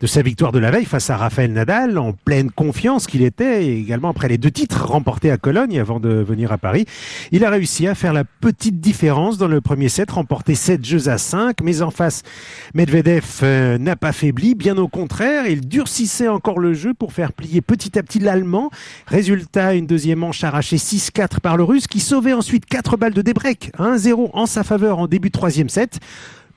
de 0.00 0.06
sa 0.06 0.22
victoire 0.22 0.52
de 0.52 0.58
la 0.58 0.70
veille 0.70 0.84
face 0.84 1.08
à 1.08 1.16
Rafael 1.16 1.52
Nadal, 1.52 1.96
en 1.96 2.12
pleine 2.12 2.50
confiance 2.50 3.06
qu'il 3.06 3.22
était, 3.22 3.66
également 3.66 4.10
après 4.10 4.28
les 4.28 4.36
deux 4.36 4.50
titres 4.50 4.86
remportés 4.86 5.30
à 5.30 5.38
Cologne 5.38 5.78
avant 5.80 6.00
de 6.00 6.10
venir 6.10 6.52
à 6.52 6.58
Paris. 6.58 6.84
Il 7.32 7.44
a 7.44 7.50
réussi 7.50 7.86
à 7.86 7.94
faire 7.94 8.12
la 8.12 8.24
petite 8.24 8.80
différence 8.80 9.38
dans 9.38 9.48
le 9.48 9.60
premier 9.60 9.88
set, 9.88 10.10
remporté 10.10 10.54
7 10.54 10.84
jeux 10.84 11.08
à 11.08 11.16
5, 11.16 11.62
mais 11.62 11.80
en 11.80 11.90
face, 11.90 12.22
Medvedev 12.74 13.24
euh, 13.42 13.78
n'a 13.78 13.96
pas 13.96 14.12
faibli, 14.12 14.54
bien 14.54 14.76
au 14.76 14.88
contraire, 14.88 15.46
il 15.46 15.66
durcissait 15.66 16.28
encore 16.28 16.58
le 16.58 16.74
jeu 16.74 16.92
pour 16.92 17.12
faire 17.12 17.32
plier 17.32 17.62
petit 17.62 17.98
à 17.98 18.02
petit 18.02 18.18
l'Allemand. 18.18 18.70
Résultat, 19.06 19.74
une 19.74 19.86
deuxième 19.86 20.18
manche 20.18 20.44
arrachée 20.44 20.76
6-4 20.76 21.40
par 21.40 21.56
le 21.56 21.64
Russe, 21.64 21.86
qui 21.86 22.00
sauvait 22.00 22.34
ensuite 22.34 22.66
4 22.66 22.96
balles 22.96 23.14
de 23.14 23.22
débreak, 23.22 23.72
1-0 23.78 24.30
en 24.34 24.46
sa 24.46 24.62
faveur 24.62 24.98
en 24.98 25.06
début 25.06 25.28
de 25.28 25.32
troisième 25.32 25.70
set. 25.70 26.00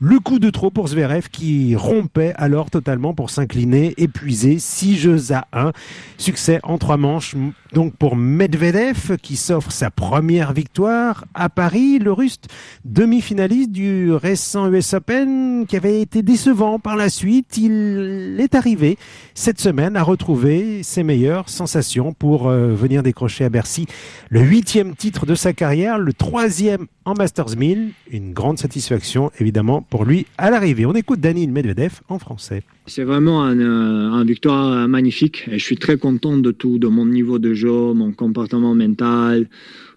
Le 0.01 0.21
coup 0.21 0.39
de 0.39 0.49
trop 0.49 0.71
pour 0.71 0.87
Zverev 0.87 1.27
qui 1.29 1.75
rompait 1.75 2.31
alors 2.37 2.69
totalement 2.69 3.13
pour 3.13 3.29
s'incliner, 3.29 3.93
épuisé, 3.97 4.57
6 4.57 4.97
jeux 4.97 5.33
à 5.33 5.45
1. 5.51 5.73
Succès 6.17 6.61
en 6.63 6.77
trois 6.77 6.95
manches 6.95 7.35
donc 7.73 7.93
pour 7.95 8.15
Medvedev 8.15 9.17
qui 9.21 9.35
s'offre 9.35 9.73
sa 9.73 9.91
première 9.91 10.53
victoire 10.53 11.25
à 11.33 11.49
Paris. 11.49 11.99
Le 11.99 12.13
Russe 12.13 12.39
demi-finaliste 12.85 13.71
du 13.71 14.13
récent 14.13 14.71
US 14.71 14.93
Open 14.93 15.65
qui 15.67 15.75
avait 15.75 15.99
été 15.99 16.23
décevant 16.23 16.79
par 16.79 16.95
la 16.95 17.09
suite. 17.09 17.57
Il 17.57 18.37
est 18.39 18.55
arrivé 18.55 18.97
cette 19.33 19.59
semaine 19.59 19.97
à 19.97 20.03
retrouver 20.03 20.81
ses 20.81 21.03
meilleures 21.03 21.49
sensations 21.49 22.13
pour 22.13 22.47
euh, 22.47 22.73
venir 22.73 23.03
décrocher 23.03 23.43
à 23.43 23.49
Bercy 23.49 23.85
le 24.29 24.39
huitième 24.39 24.95
titre 24.95 25.25
de 25.25 25.35
sa 25.35 25.51
carrière, 25.51 25.99
le 25.99 26.13
troisième 26.13 26.87
en 27.03 27.15
Masters 27.15 27.57
1000. 27.57 27.91
Une 28.11 28.33
grande 28.33 28.59
satisfaction 28.59 29.31
évidemment 29.39 29.81
pour 29.89 30.05
lui 30.05 30.25
à 30.37 30.49
l'arrivée. 30.49 30.85
On 30.85 30.93
écoute 30.93 31.19
Daniel 31.19 31.49
Medvedev 31.51 32.01
en 32.09 32.19
français. 32.19 32.63
C'est 32.85 33.03
vraiment 33.03 33.43
un, 33.43 33.59
un, 33.59 34.23
victoire 34.23 34.87
magnifique 34.87 35.45
et 35.47 35.59
je 35.59 35.63
suis 35.63 35.77
très 35.77 35.97
content 35.97 36.37
de 36.37 36.51
tout, 36.51 36.77
de 36.79 36.87
mon 36.87 37.05
niveau 37.05 37.39
de 37.39 37.53
jeu, 37.53 37.93
mon 37.93 38.11
comportement 38.11 38.75
mental, 38.75 39.47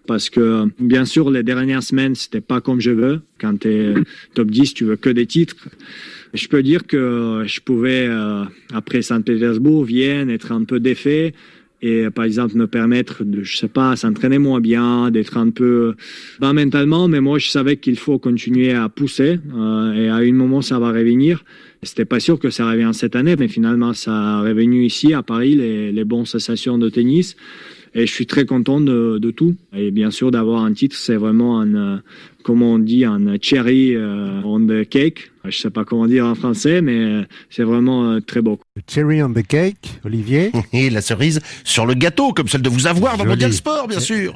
parce 0.07 0.29
que 0.29 0.65
bien 0.79 1.05
sûr 1.05 1.31
les 1.31 1.43
dernières 1.43 1.83
semaines 1.83 2.15
c'était 2.15 2.41
pas 2.41 2.61
comme 2.61 2.79
je 2.79 2.91
veux. 2.91 3.21
Quand 3.39 3.59
tu 3.59 3.69
es 3.69 3.93
top 4.33 4.49
10, 4.49 4.73
tu 4.73 4.85
veux 4.85 4.95
que 4.95 5.09
des 5.09 5.25
titres. 5.25 5.55
Je 6.33 6.47
peux 6.47 6.63
dire 6.63 6.87
que 6.87 7.43
je 7.45 7.59
pouvais 7.59 8.07
euh, 8.07 8.43
après 8.73 9.01
Saint-Pétersbourg, 9.01 9.83
Vienne, 9.83 10.29
être 10.29 10.51
un 10.51 10.63
peu 10.63 10.79
défait 10.79 11.33
et 11.83 12.09
par 12.09 12.23
exemple 12.23 12.55
me 12.55 12.65
permettre 12.65 13.25
de 13.25 13.43
je 13.43 13.57
sais 13.57 13.67
pas 13.67 13.95
s'entraîner 13.97 14.37
moins 14.37 14.61
bien 14.61 15.11
d'être 15.11 15.37
un 15.37 15.49
peu 15.49 15.95
bas 16.39 16.53
mentalement 16.53 17.09
mais 17.09 17.19
moi 17.19 17.39
je 17.39 17.49
savais 17.49 17.75
qu'il 17.75 17.97
faut 17.97 18.17
continuer 18.17 18.71
à 18.71 18.87
pousser 18.87 19.37
euh, 19.53 19.93
et 19.93 20.07
à 20.07 20.15
un 20.15 20.31
moment 20.31 20.61
ça 20.61 20.79
va 20.79 20.91
revenir. 20.91 21.43
C'était 21.83 22.05
pas 22.05 22.21
sûr 22.21 22.39
que 22.39 22.49
ça 22.49 22.69
revient 22.71 22.91
cette 22.93 23.17
année 23.17 23.35
mais 23.37 23.49
finalement 23.49 23.93
ça 23.93 24.13
a 24.13 24.41
revenu 24.41 24.85
ici 24.85 25.13
à 25.13 25.23
Paris 25.23 25.55
les, 25.55 25.91
les 25.91 26.03
bonnes 26.05 26.25
sensations 26.25 26.77
de 26.77 26.87
tennis. 26.89 27.35
Et 27.95 28.07
je 28.07 28.11
suis 28.11 28.25
très 28.25 28.45
content 28.45 28.81
de, 28.81 29.19
de 29.19 29.29
tout. 29.29 29.53
Et 29.75 29.91
bien 29.91 30.09
sûr 30.09 30.31
d'avoir 30.31 30.63
un 30.63 30.71
titre 30.73 30.95
c'est 30.95 31.17
vraiment 31.17 31.61
un 31.61 32.01
comment 32.43 32.73
on 32.73 32.79
dit 32.79 33.05
un 33.05 33.19
cherry 33.41 33.95
euh, 33.95 34.41
on 34.43 34.59
the 34.59 34.87
cake 34.87 35.31
je 35.49 35.57
sais 35.57 35.69
pas 35.69 35.83
comment 35.83 36.07
dire 36.07 36.25
en 36.25 36.35
français, 36.35 36.81
mais 36.81 37.25
c'est 37.49 37.63
vraiment 37.63 38.19
très 38.21 38.41
beau. 38.41 38.59
Cherry 38.87 39.21
on 39.21 39.33
the 39.33 39.45
cake, 39.45 39.99
Olivier. 40.05 40.51
Et 40.73 40.89
la 40.89 41.01
cerise 41.01 41.41
sur 41.65 41.85
le 41.85 41.95
gâteau, 41.95 42.31
comme 42.31 42.47
celle 42.47 42.61
de 42.61 42.69
vous 42.69 42.87
avoir 42.87 43.17
dans 43.17 43.25
Mondial 43.25 43.51
Sport, 43.51 43.87
bien 43.89 43.99
sûr. 43.99 44.33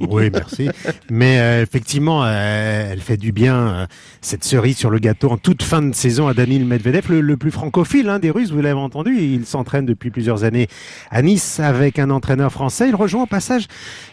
Oui, 0.00 0.30
merci. 0.32 0.68
mais 1.10 1.40
euh, 1.40 1.62
effectivement, 1.62 2.24
euh, 2.24 2.92
elle 2.92 3.00
fait 3.00 3.16
du 3.16 3.32
bien, 3.32 3.56
euh, 3.56 3.86
cette 4.20 4.44
cerise 4.44 4.76
sur 4.76 4.90
le 4.90 5.00
gâteau 5.00 5.30
en 5.30 5.38
toute 5.38 5.64
fin 5.64 5.82
de 5.82 5.94
saison 5.94 6.28
à 6.28 6.34
Danil 6.34 6.64
Medvedev, 6.64 7.10
le, 7.10 7.20
le 7.20 7.36
plus 7.36 7.50
francophile 7.50 8.08
hein, 8.08 8.20
des 8.20 8.30
Russes, 8.30 8.52
vous 8.52 8.60
l'avez 8.60 8.78
entendu. 8.78 9.18
Il 9.20 9.44
s'entraîne 9.44 9.86
depuis 9.86 10.10
plusieurs 10.10 10.44
années 10.44 10.68
à 11.10 11.22
Nice 11.22 11.58
avec 11.58 11.98
un 11.98 12.10
entraîneur 12.10 12.52
français. 12.52 12.88
Il 12.88 12.94
rejoint 12.94 13.24
au 13.24 13.26
passage 13.26 13.66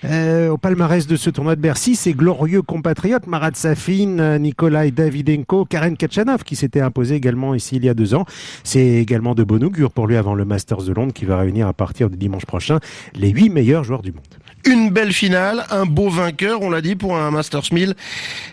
au 0.03 0.57
palmarès 0.57 1.05
de 1.05 1.15
ce 1.15 1.29
tournoi 1.29 1.55
de 1.55 1.61
Bercy 1.61 1.95
ses 1.95 2.13
glorieux 2.13 2.61
compatriotes 2.61 3.14
Marat 3.27 3.51
Safin, 3.55 4.39
Nikolai 4.39 4.91
Davidenko, 4.91 5.65
Karen 5.65 5.97
Kachanov 5.97 6.43
qui 6.43 6.55
s'était 6.55 6.81
imposé 6.81 7.15
également 7.15 7.55
ici 7.55 7.77
il 7.77 7.85
y 7.85 7.89
a 7.89 7.93
deux 7.93 8.13
ans. 8.13 8.25
C'est 8.63 8.85
également 8.85 9.35
de 9.35 9.43
bon 9.43 9.63
augure 9.63 9.91
pour 9.91 10.07
lui 10.07 10.17
avant 10.17 10.35
le 10.35 10.45
Masters 10.45 10.83
de 10.83 10.93
Londres 10.93 11.13
qui 11.13 11.25
va 11.25 11.37
réunir 11.37 11.67
à 11.67 11.73
partir 11.73 12.09
de 12.09 12.15
dimanche 12.15 12.45
prochain 12.45 12.79
les 13.13 13.29
huit 13.29 13.49
meilleurs 13.49 13.83
joueurs 13.83 14.01
du 14.01 14.11
monde 14.11 14.23
une 14.65 14.89
belle 14.89 15.13
finale, 15.13 15.63
un 15.69 15.85
beau 15.85 16.09
vainqueur, 16.09 16.61
on 16.61 16.69
l'a 16.69 16.81
dit, 16.81 16.95
pour 16.95 17.17
un 17.17 17.31
Masters 17.31 17.71
1000 17.71 17.93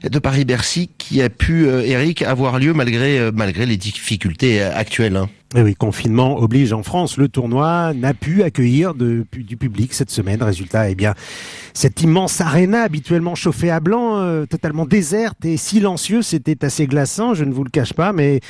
de 0.04 0.18
Paris-Bercy 0.18 0.90
qui 0.98 1.22
a 1.22 1.30
pu, 1.30 1.66
euh, 1.66 1.82
Eric, 1.82 2.22
avoir 2.22 2.58
lieu 2.58 2.74
malgré, 2.74 3.18
euh, 3.18 3.30
malgré 3.34 3.66
les 3.66 3.76
difficultés 3.76 4.62
euh, 4.62 4.74
actuelles. 4.74 5.20
Et 5.54 5.58
eh 5.58 5.62
oui, 5.62 5.74
confinement 5.74 6.38
oblige 6.38 6.72
en 6.72 6.82
France. 6.82 7.18
Le 7.18 7.28
tournoi 7.28 7.92
n'a 7.92 8.14
pu 8.14 8.42
accueillir 8.42 8.94
du 8.94 9.26
public 9.58 9.92
cette 9.92 10.10
semaine. 10.10 10.42
Résultat, 10.42 10.88
eh 10.88 10.94
bien, 10.94 11.12
cette 11.74 12.02
immense 12.02 12.40
arena 12.40 12.82
habituellement 12.82 13.34
chauffée 13.34 13.70
à 13.70 13.80
blanc, 13.80 14.18
euh, 14.18 14.46
totalement 14.46 14.86
déserte 14.86 15.44
et 15.44 15.58
silencieuse, 15.58 16.26
c'était 16.26 16.64
assez 16.64 16.86
glaçant, 16.86 17.34
je 17.34 17.44
ne 17.44 17.52
vous 17.52 17.64
le 17.64 17.70
cache 17.70 17.92
pas. 17.92 18.12
Mais 18.12 18.40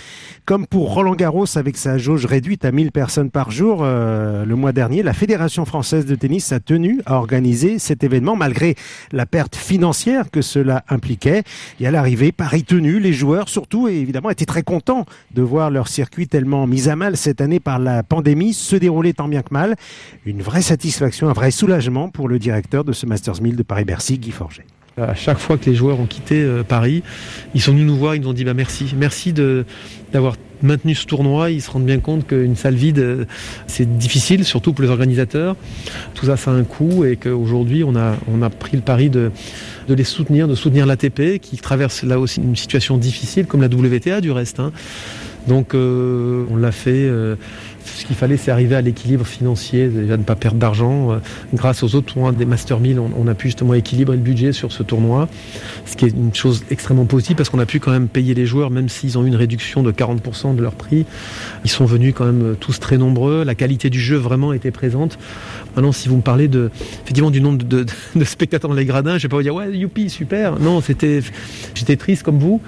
comme 0.45 0.67
pour 0.67 0.95
Roland 0.95 1.15
Garros 1.15 1.47
avec 1.57 1.77
sa 1.77 1.99
jauge 1.99 2.25
réduite 2.25 2.65
à 2.65 2.71
1000 2.71 2.93
personnes 2.93 3.31
par 3.31 3.51
jour, 3.51 3.81
euh, 3.83 4.45
le 4.45 4.55
mois 4.55 4.73
dernier, 4.73 5.03
la 5.03 5.13
Fédération 5.13 5.65
française 5.65 6.07
de 6.07 6.15
tennis 6.15 6.53
a 6.53 6.61
tenu 6.61 7.01
à 7.07 7.17
organiser 7.17 7.79
cet 7.79 8.05
événement 8.05 8.37
malgré 8.37 8.77
la 9.13 9.27
perte 9.27 9.57
financière 9.57 10.31
que 10.31 10.43
cela 10.43 10.85
impliquait. 10.89 11.43
Et 11.81 11.87
à 11.87 11.91
l'arrivée, 11.91 12.33
Paris 12.33 12.65
tenu, 12.65 13.01
les 13.01 13.13
joueurs 13.13 13.49
surtout, 13.49 13.89
et 13.89 13.95
évidemment, 13.95 14.31
étaient 14.31 14.47
très 14.47 14.63
contents 14.63 15.05
de 15.35 15.43
voir 15.43 15.71
leur 15.71 15.89
circuit 15.89 16.29
tellement 16.29 16.67
mis 16.67 16.89
à 16.89 16.92
mal 16.97 17.17
cette 17.17 17.41
année 17.41 17.61
par 17.61 17.79
la 17.79 18.03
pandémie 18.03 18.53
se 18.53 18.77
déroulait 18.77 19.13
tant 19.13 19.29
bien 19.29 19.43
que 19.43 19.53
mal. 19.53 19.77
Une 20.27 20.43
vraie 20.43 20.63
satisfaction, 20.63 21.29
un 21.29 21.33
vrai 21.33 21.51
soulagement 21.51 22.09
pour 22.09 22.29
le 22.29 22.39
directeur 22.39 22.85
de 22.85 22.93
ce 22.93 23.07
Masters 23.07 23.41
1000 23.41 23.57
de 23.57 23.63
Paris-Bercy, 23.63 24.19
Guy 24.19 24.31
Forget. 24.31 24.67
À 25.01 25.15
chaque 25.15 25.39
fois 25.39 25.57
que 25.57 25.71
les 25.71 25.75
joueurs 25.75 25.99
ont 26.01 26.07
quitté 26.07 26.43
euh, 26.43 26.63
Paris, 26.63 27.03
ils 27.55 27.63
sont 27.63 27.73
venus 27.73 27.87
nous 27.87 27.97
voir, 27.97 28.15
ils 28.15 28.21
nous 28.21 28.29
ont 28.29 28.35
dit 28.35 28.45
bah 28.45 28.53
merci, 28.53 28.95
merci 28.95 29.33
d'avoir 29.33 30.37
maintenu 30.63 30.95
ce 30.95 31.07
tournoi. 31.07 31.51
Ils 31.51 31.63
se 31.63 31.71
rendent 31.71 31.87
bien 31.87 31.99
compte 31.99 32.27
qu'une 32.27 32.57
salle 32.57 32.75
vide, 32.75 32.99
euh, 32.99 33.25
c'est 33.67 33.97
difficile, 33.97 34.45
surtout 34.45 34.75
pour 34.75 34.83
les 34.83 34.91
organisateurs. 34.91 35.57
Tout 36.15 36.27
ça, 36.27 36.37
ça 36.37 36.51
a 36.51 36.55
un 36.55 36.65
coût 36.65 37.07
et 37.07 37.17
qu'aujourd'hui, 37.17 37.85
on 37.85 37.97
a, 37.97 38.17
on 38.31 38.43
a 38.43 38.51
pris 38.51 38.77
le 38.77 38.83
pari 38.83 39.09
de, 39.09 39.33
de 39.89 39.95
les 39.95 40.05
soutenir, 40.05 40.47
de 40.47 40.55
soutenir 40.55 40.85
l'ATP 40.85 41.39
qui 41.41 41.57
traverse 41.57 42.03
là 42.03 42.19
aussi 42.19 42.43
une 42.43 42.57
situation 42.57 42.99
difficile, 42.99 43.47
comme 43.47 43.63
la 43.63 43.69
WTA 43.69 44.21
du 44.21 44.31
reste. 44.31 44.61
Hein. 44.61 44.73
Donc 45.47 45.75
euh, 45.75 46.45
on 46.51 46.57
l'a 46.57 46.73
fait. 46.73 46.91
Euh, 46.93 47.37
ce 47.85 48.05
qu'il 48.05 48.15
fallait, 48.15 48.37
c'est 48.37 48.51
arriver 48.53 48.77
à 48.77 48.81
l'équilibre 48.81 49.27
financier, 49.27 49.89
déjà 49.89 50.17
ne 50.17 50.23
pas 50.23 50.37
perdre 50.37 50.59
d'argent. 50.59 51.13
Euh, 51.13 51.17
grâce 51.53 51.83
aux 51.83 51.95
autres 51.97 52.13
tournois 52.13 52.33
des 52.33 52.45
Master 52.45 52.79
1000, 52.79 52.99
on, 52.99 53.27
a 53.27 53.35
pu 53.35 53.49
justement 53.49 53.75
équilibrer 53.75 54.17
le 54.17 54.23
budget 54.23 54.53
sur 54.53 54.71
ce 54.71 54.83
tournoi, 54.83 55.29
ce 55.85 55.97
qui 55.97 56.07
est 56.07 56.11
une 56.11 56.35
chose 56.35 56.65
extrêmement 56.71 57.07
positive 57.07 57.37
parce 57.37 57.49
qu'on 57.49 57.59
a 57.59 57.67
pu 57.67 57.81
quand 57.81 57.91
même 57.91 58.09
payer 58.09 58.35
les 58.35 58.47
joueurs, 58.47 58.71
même 58.71 58.89
s'ils 58.89 59.19
ont 59.19 59.25
eu 59.25 59.29
une 59.29 59.37
réduction 59.37 59.83
de 59.83 59.91
40% 59.91 60.55
de 60.55 60.63
leur 60.63 60.75
prix. 60.75 61.07
Ils 61.65 61.71
sont 61.71 61.85
venus 61.85 62.15
quand 62.17 62.25
même 62.25 62.55
tous 62.59 62.79
très 62.79 62.99
nombreux. 62.99 63.43
La 63.45 63.55
qualité 63.55 63.91
du 63.91 64.01
jeu 64.01 64.17
vraiment 64.17 64.53
était 64.53 64.71
présente. 64.71 65.19
Maintenant, 65.75 65.93
si 65.93 66.09
vous 66.09 66.17
me 66.17 66.23
parlez 66.23 66.49
de, 66.49 66.71
effectivement 67.03 67.31
du 67.31 67.41
nombre 67.41 67.65
de, 67.65 67.85
spectateurs 68.25 68.71
dans 68.71 68.77
les 68.77 68.87
gradins, 68.87 69.19
je 69.19 69.25
vais 69.25 69.29
pas 69.29 69.37
vous 69.37 69.43
dire 69.43 69.55
ouais, 69.55 69.77
youpi, 69.77 70.09
super. 70.09 70.59
Non, 70.61 70.81
c'était, 70.81 71.21
j'étais 71.75 71.97
triste 71.97 72.23
comme 72.23 72.39
vous. 72.39 72.61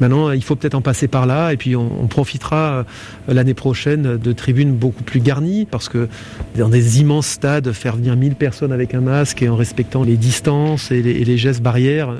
Maintenant, 0.00 0.30
il 0.30 0.42
faut 0.42 0.56
peut-être 0.56 0.74
en 0.74 0.80
passer 0.80 1.08
par 1.08 1.26
là 1.26 1.52
et 1.52 1.56
puis 1.56 1.76
on, 1.76 2.06
profitera 2.08 2.56
euh, 2.56 2.84
l'année 3.28 3.54
prochaine 3.54 4.18
de 4.18 4.32
tribunes 4.32 4.72
beaucoup 4.72 5.02
plus 5.02 5.20
garnies 5.20 5.66
parce 5.66 5.88
que 5.88 6.08
dans 6.56 6.68
des 6.68 7.00
immenses 7.00 7.26
stades, 7.26 7.72
faire 7.72 7.96
venir 7.96 8.16
1000 8.16 8.34
personnes 8.34 8.72
avec 8.72 8.94
un 8.94 9.00
masque 9.00 9.42
et 9.42 9.48
en 9.48 9.56
respectant 9.56 10.02
les 10.02 10.16
distances 10.16 10.90
et 10.90 11.02
les, 11.02 11.36
gestes 11.38 11.62
barrières, 11.62 12.14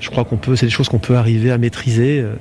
je 0.00 0.10
crois 0.10 0.24
qu'on 0.24 0.36
peut, 0.36 0.56
c'est 0.56 0.66
des 0.66 0.72
choses 0.72 0.88
qu'on 0.88 0.98
peut 0.98 1.16
arriver 1.16 1.50
à 1.50 1.58
maîtriser. 1.58 2.20
Euh, 2.20 2.34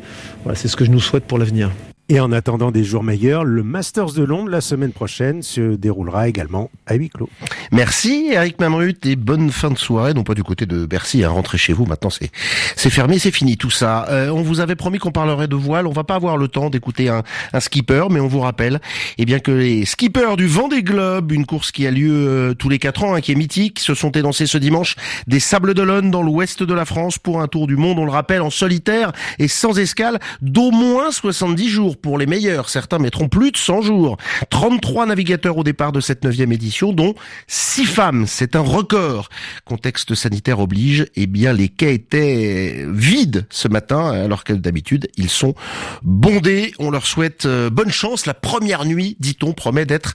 voilà, 0.43 0.57
c'est 0.57 0.67
ce 0.67 0.75
que 0.75 0.85
je 0.85 0.91
nous 0.91 0.99
souhaite 0.99 1.25
pour 1.25 1.37
l'avenir. 1.37 1.69
Et 2.07 2.19
en 2.19 2.31
attendant 2.31 2.69
des 2.69 2.83
jours 2.83 3.01
meilleurs, 3.01 3.43
le 3.43 3.63
Masters 3.63 4.13
de 4.13 4.21
Londres 4.21 4.51
la 4.51 4.61
semaine 4.61 4.91
prochaine 4.91 5.41
se 5.41 5.75
déroulera 5.75 6.27
également 6.27 6.69
à 6.85 6.93
huis 6.93 7.09
clos. 7.09 7.29
Merci 7.71 8.29
Eric 8.31 8.59
Mamrut 8.59 9.03
et 9.07 9.15
bonne 9.15 9.49
fin 9.49 9.71
de 9.71 9.77
soirée, 9.77 10.13
non 10.13 10.23
pas 10.23 10.35
du 10.35 10.43
côté 10.43 10.67
de 10.67 10.85
Bercy, 10.85 11.23
hein, 11.23 11.29
rentrer 11.29 11.57
chez 11.57 11.73
vous, 11.73 11.87
maintenant 11.87 12.11
c'est 12.11 12.29
c'est 12.75 12.91
fermé, 12.91 13.17
c'est 13.17 13.31
fini 13.31 13.57
tout 13.57 13.71
ça. 13.71 14.05
Euh, 14.09 14.29
on 14.29 14.43
vous 14.43 14.59
avait 14.59 14.75
promis 14.75 14.99
qu'on 14.99 15.11
parlerait 15.11 15.47
de 15.47 15.55
voile, 15.55 15.87
on 15.87 15.93
va 15.93 16.03
pas 16.03 16.13
avoir 16.13 16.37
le 16.37 16.47
temps 16.47 16.69
d'écouter 16.69 17.09
un, 17.09 17.23
un, 17.53 17.59
skipper, 17.59 18.05
mais 18.11 18.19
on 18.19 18.27
vous 18.27 18.41
rappelle 18.41 18.81
eh 19.17 19.25
bien 19.25 19.39
que 19.39 19.49
les 19.49 19.85
skippers 19.85 20.37
du 20.37 20.45
Vendée 20.45 20.83
Globe, 20.83 21.31
une 21.31 21.47
course 21.47 21.71
qui 21.71 21.87
a 21.87 21.91
lieu 21.91 22.13
euh, 22.13 22.53
tous 22.53 22.69
les 22.69 22.77
quatre 22.77 23.03
ans, 23.03 23.15
hein, 23.15 23.21
qui 23.21 23.31
est 23.31 23.35
mythique, 23.35 23.79
se 23.79 23.95
sont 23.95 24.11
élancés 24.11 24.45
ce 24.45 24.59
dimanche 24.59 24.95
des 25.25 25.39
Sables 25.39 25.73
d'Olonne 25.73 26.11
dans 26.11 26.21
l'ouest 26.21 26.61
de 26.61 26.73
la 26.75 26.85
France 26.85 27.17
pour 27.17 27.41
un 27.41 27.47
tour 27.47 27.65
du 27.65 27.77
monde, 27.77 27.97
on 27.97 28.05
le 28.05 28.11
rappelle, 28.11 28.43
en 28.43 28.51
solitaire 28.51 29.11
et 29.39 29.47
sans 29.47 29.79
escale 29.79 30.19
d'au 30.43 30.69
moins 30.69 31.09
70 31.09 31.67
jours 31.67 31.94
pour 31.95 32.17
les 32.17 32.25
meilleurs. 32.25 32.69
Certains 32.69 32.99
mettront 32.99 33.29
plus 33.29 33.51
de 33.51 33.57
100 33.57 33.81
jours. 33.81 34.17
33 34.49 35.07
navigateurs 35.07 35.57
au 35.57 35.63
départ 35.63 35.91
de 35.91 35.99
cette 35.99 36.23
neuvième 36.23 36.51
édition, 36.51 36.93
dont 36.93 37.15
6 37.47 37.85
femmes. 37.85 38.25
C'est 38.27 38.55
un 38.55 38.61
record. 38.61 39.29
Contexte 39.65 40.15
sanitaire 40.15 40.59
oblige. 40.59 41.05
Eh 41.15 41.27
bien, 41.27 41.53
les 41.53 41.69
quais 41.69 41.95
étaient 41.95 42.85
vides 42.87 43.45
ce 43.49 43.67
matin, 43.67 44.11
alors 44.11 44.43
que 44.43 44.53
d'habitude, 44.53 45.07
ils 45.17 45.29
sont 45.29 45.55
bondés. 46.03 46.73
On 46.79 46.91
leur 46.91 47.05
souhaite 47.05 47.45
euh, 47.45 47.69
bonne 47.69 47.91
chance. 47.91 48.25
La 48.25 48.33
première 48.33 48.85
nuit, 48.85 49.17
dit-on, 49.19 49.53
promet 49.53 49.85
d'être 49.85 50.13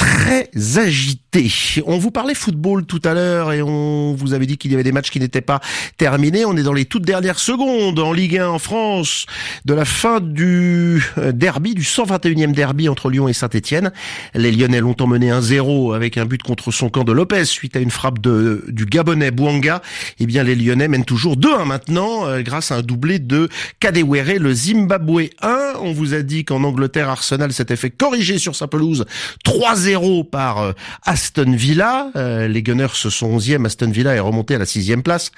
très 0.00 0.48
agitée. 0.78 1.52
On 1.84 1.98
vous 1.98 2.10
parlait 2.10 2.34
football 2.34 2.86
tout 2.86 3.02
à 3.04 3.12
l'heure 3.12 3.52
et 3.52 3.60
on 3.60 4.14
vous 4.14 4.32
avait 4.32 4.46
dit 4.46 4.56
qu'il 4.56 4.70
y 4.70 4.74
avait 4.74 4.82
des 4.82 4.92
matchs 4.92 5.10
qui 5.10 5.20
n'étaient 5.20 5.42
pas 5.42 5.60
terminés. 5.98 6.46
On 6.46 6.56
est 6.56 6.62
dans 6.62 6.72
les 6.72 6.86
toutes 6.86 7.04
dernières 7.04 7.38
secondes 7.38 7.98
en 7.98 8.14
Ligue 8.14 8.38
1 8.38 8.48
en 8.48 8.58
France 8.58 9.26
de 9.66 9.74
la 9.74 9.84
fin 9.84 10.20
du 10.20 11.04
euh, 11.18 11.32
derby, 11.32 11.74
du 11.74 11.82
121e 11.82 12.52
derby 12.52 12.88
entre 12.88 13.10
Lyon 13.10 13.28
et 13.28 13.34
Saint-Etienne. 13.34 13.92
Les 14.34 14.52
Lyonnais 14.52 14.80
l'ont 14.80 14.96
emmené 15.00 15.30
1-0 15.30 15.94
avec 15.94 16.16
un 16.16 16.24
but 16.24 16.42
contre 16.42 16.70
son 16.70 16.88
camp 16.88 17.04
de 17.04 17.12
Lopez 17.12 17.44
suite 17.44 17.76
à 17.76 17.80
une 17.80 17.90
frappe 17.90 18.20
de, 18.20 18.64
du 18.68 18.86
Gabonais 18.86 19.30
Bouanga. 19.30 19.82
Eh 20.18 20.26
bien, 20.26 20.42
les 20.42 20.54
Lyonnais 20.54 20.88
mènent 20.88 21.04
toujours 21.04 21.36
2-1 21.36 21.64
maintenant 21.66 22.26
euh, 22.26 22.40
grâce 22.40 22.72
à 22.72 22.76
un 22.76 22.82
doublé 22.82 23.18
de 23.18 23.50
Kadewere, 23.80 24.38
le 24.38 24.54
Zimbabwe 24.54 25.28
1. 25.42 25.74
On 25.82 25.92
vous 25.92 26.14
a 26.14 26.22
dit 26.22 26.46
qu'en 26.46 26.64
Angleterre, 26.64 27.10
Arsenal 27.10 27.52
s'était 27.52 27.76
fait 27.76 27.90
corriger 27.90 28.38
sur 28.38 28.56
sa 28.56 28.66
pelouse 28.66 29.04
3-0 29.44 29.89
par 30.30 30.58
euh, 30.58 30.72
Aston 31.04 31.52
Villa. 31.52 32.10
les 32.14 32.62
Gunners 32.62 32.88
sont 32.94 33.38
11e, 33.38 33.66
Aston 33.66 33.90
Villa 33.90 34.14
est 34.14 34.20
remonté 34.20 34.54
à 34.54 34.58
la 34.58 34.66
6 34.66 34.96
place. 35.04 35.30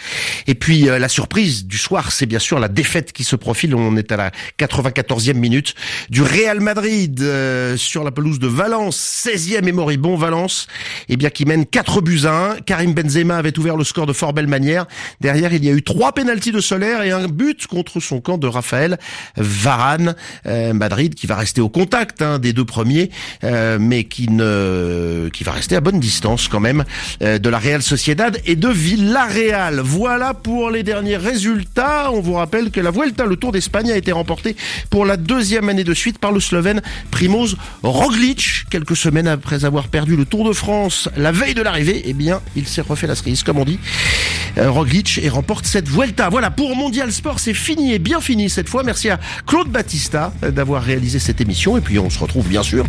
Et 0.46 0.54
puis, 0.54 0.82
la 0.82 1.08
surprise 1.08 1.66
du 1.66 1.78
soir, 1.78 2.12
c'est 2.12 2.26
bien 2.26 2.38
sûr 2.38 2.58
la 2.58 2.68
défaite 2.68 3.12
qui 3.12 3.24
se 3.24 3.36
profile. 3.36 3.74
On 3.74 3.96
est 3.96 4.12
à 4.12 4.16
la 4.16 4.30
94e 4.58 5.34
minute 5.34 5.74
du 6.10 6.22
Real 6.22 6.60
Madrid 6.60 7.20
euh, 7.20 7.76
sur 7.76 8.04
la 8.04 8.10
pelouse 8.10 8.38
de 8.38 8.46
Valence, 8.46 9.26
16e 9.26 9.66
et 9.66 9.72
moribond 9.72 10.16
Valence, 10.16 10.66
et 11.08 11.14
eh 11.14 11.16
bien 11.16 11.30
qui 11.30 11.44
mène 11.44 11.66
4 11.66 12.00
buts 12.00 12.22
à 12.24 12.52
1. 12.52 12.56
Karim 12.66 12.94
Benzema 12.94 13.36
avait 13.36 13.58
ouvert 13.58 13.76
le 13.76 13.84
score 13.84 14.06
de 14.06 14.12
fort 14.12 14.32
belle 14.32 14.46
manière. 14.46 14.86
Derrière, 15.20 15.52
il 15.52 15.64
y 15.64 15.68
a 15.68 15.72
eu 15.72 15.82
trois 15.82 16.12
pénalties 16.12 16.52
de 16.52 16.60
Solaire 16.60 17.02
et 17.02 17.10
un 17.10 17.28
but 17.28 17.66
contre 17.66 18.00
son 18.00 18.20
camp 18.20 18.38
de 18.38 18.46
Raphaël 18.46 18.98
Varane. 19.36 20.14
Euh, 20.46 20.72
Madrid 20.72 21.14
qui 21.14 21.26
va 21.26 21.36
rester 21.36 21.60
au 21.60 21.68
contact 21.68 22.22
hein, 22.22 22.38
des 22.38 22.52
deux 22.52 22.64
premiers, 22.64 23.10
euh, 23.44 23.78
mais 23.80 24.04
qui 24.04 24.28
ne 24.28 24.41
qui 25.32 25.44
va 25.44 25.52
rester 25.52 25.76
à 25.76 25.80
bonne 25.80 26.00
distance 26.00 26.48
quand 26.48 26.60
même 26.60 26.84
de 27.20 27.48
la 27.48 27.58
Real 27.58 27.82
Sociedad 27.82 28.38
et 28.46 28.56
de 28.56 28.68
Villarreal. 28.68 29.80
Voilà 29.80 30.34
pour 30.34 30.70
les 30.70 30.82
derniers 30.82 31.16
résultats. 31.16 32.10
On 32.12 32.20
vous 32.20 32.34
rappelle 32.34 32.70
que 32.70 32.80
la 32.80 32.90
Vuelta, 32.90 33.24
le 33.26 33.36
Tour 33.36 33.52
d'Espagne, 33.52 33.90
a 33.90 33.96
été 33.96 34.12
remporté 34.12 34.56
pour 34.90 35.04
la 35.04 35.16
deuxième 35.16 35.68
année 35.68 35.84
de 35.84 35.94
suite 35.94 36.18
par 36.18 36.32
le 36.32 36.40
Slovène 36.40 36.82
Primoz 37.10 37.56
Roglic. 37.82 38.64
Quelques 38.70 38.96
semaines 38.96 39.28
après 39.28 39.64
avoir 39.64 39.88
perdu 39.88 40.16
le 40.16 40.24
Tour 40.24 40.48
de 40.48 40.52
France 40.52 41.08
la 41.16 41.32
veille 41.32 41.54
de 41.54 41.62
l'arrivée, 41.62 42.02
eh 42.04 42.12
bien, 42.12 42.40
il 42.56 42.66
s'est 42.66 42.80
refait 42.80 43.06
la 43.06 43.14
cerise, 43.14 43.42
comme 43.42 43.58
on 43.58 43.64
dit. 43.64 43.78
Euh, 44.58 44.70
Roglic 44.70 45.18
et 45.22 45.28
remporte 45.28 45.66
cette 45.66 45.88
Vuelta. 45.88 46.28
Voilà, 46.28 46.50
pour 46.50 46.76
Mondial 46.76 47.12
Sport, 47.12 47.38
c'est 47.38 47.54
fini 47.54 47.92
et 47.92 47.98
bien 47.98 48.20
fini 48.20 48.50
cette 48.50 48.68
fois. 48.68 48.82
Merci 48.82 49.10
à 49.10 49.18
Claude 49.46 49.68
Battista 49.68 50.32
euh, 50.42 50.50
d'avoir 50.50 50.82
réalisé 50.82 51.18
cette 51.18 51.40
émission. 51.40 51.76
Et 51.76 51.80
puis, 51.80 51.98
on 51.98 52.10
se 52.10 52.18
retrouve 52.18 52.48
bien 52.48 52.62
sûr 52.62 52.84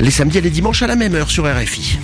les 0.00 0.10
samedis 0.10 0.38
et 0.38 0.40
les 0.40 0.50
dimanche 0.58 0.82
à 0.82 0.88
la 0.88 0.96
même 0.96 1.14
heure 1.14 1.30
sur 1.30 1.44
RFI. 1.44 2.00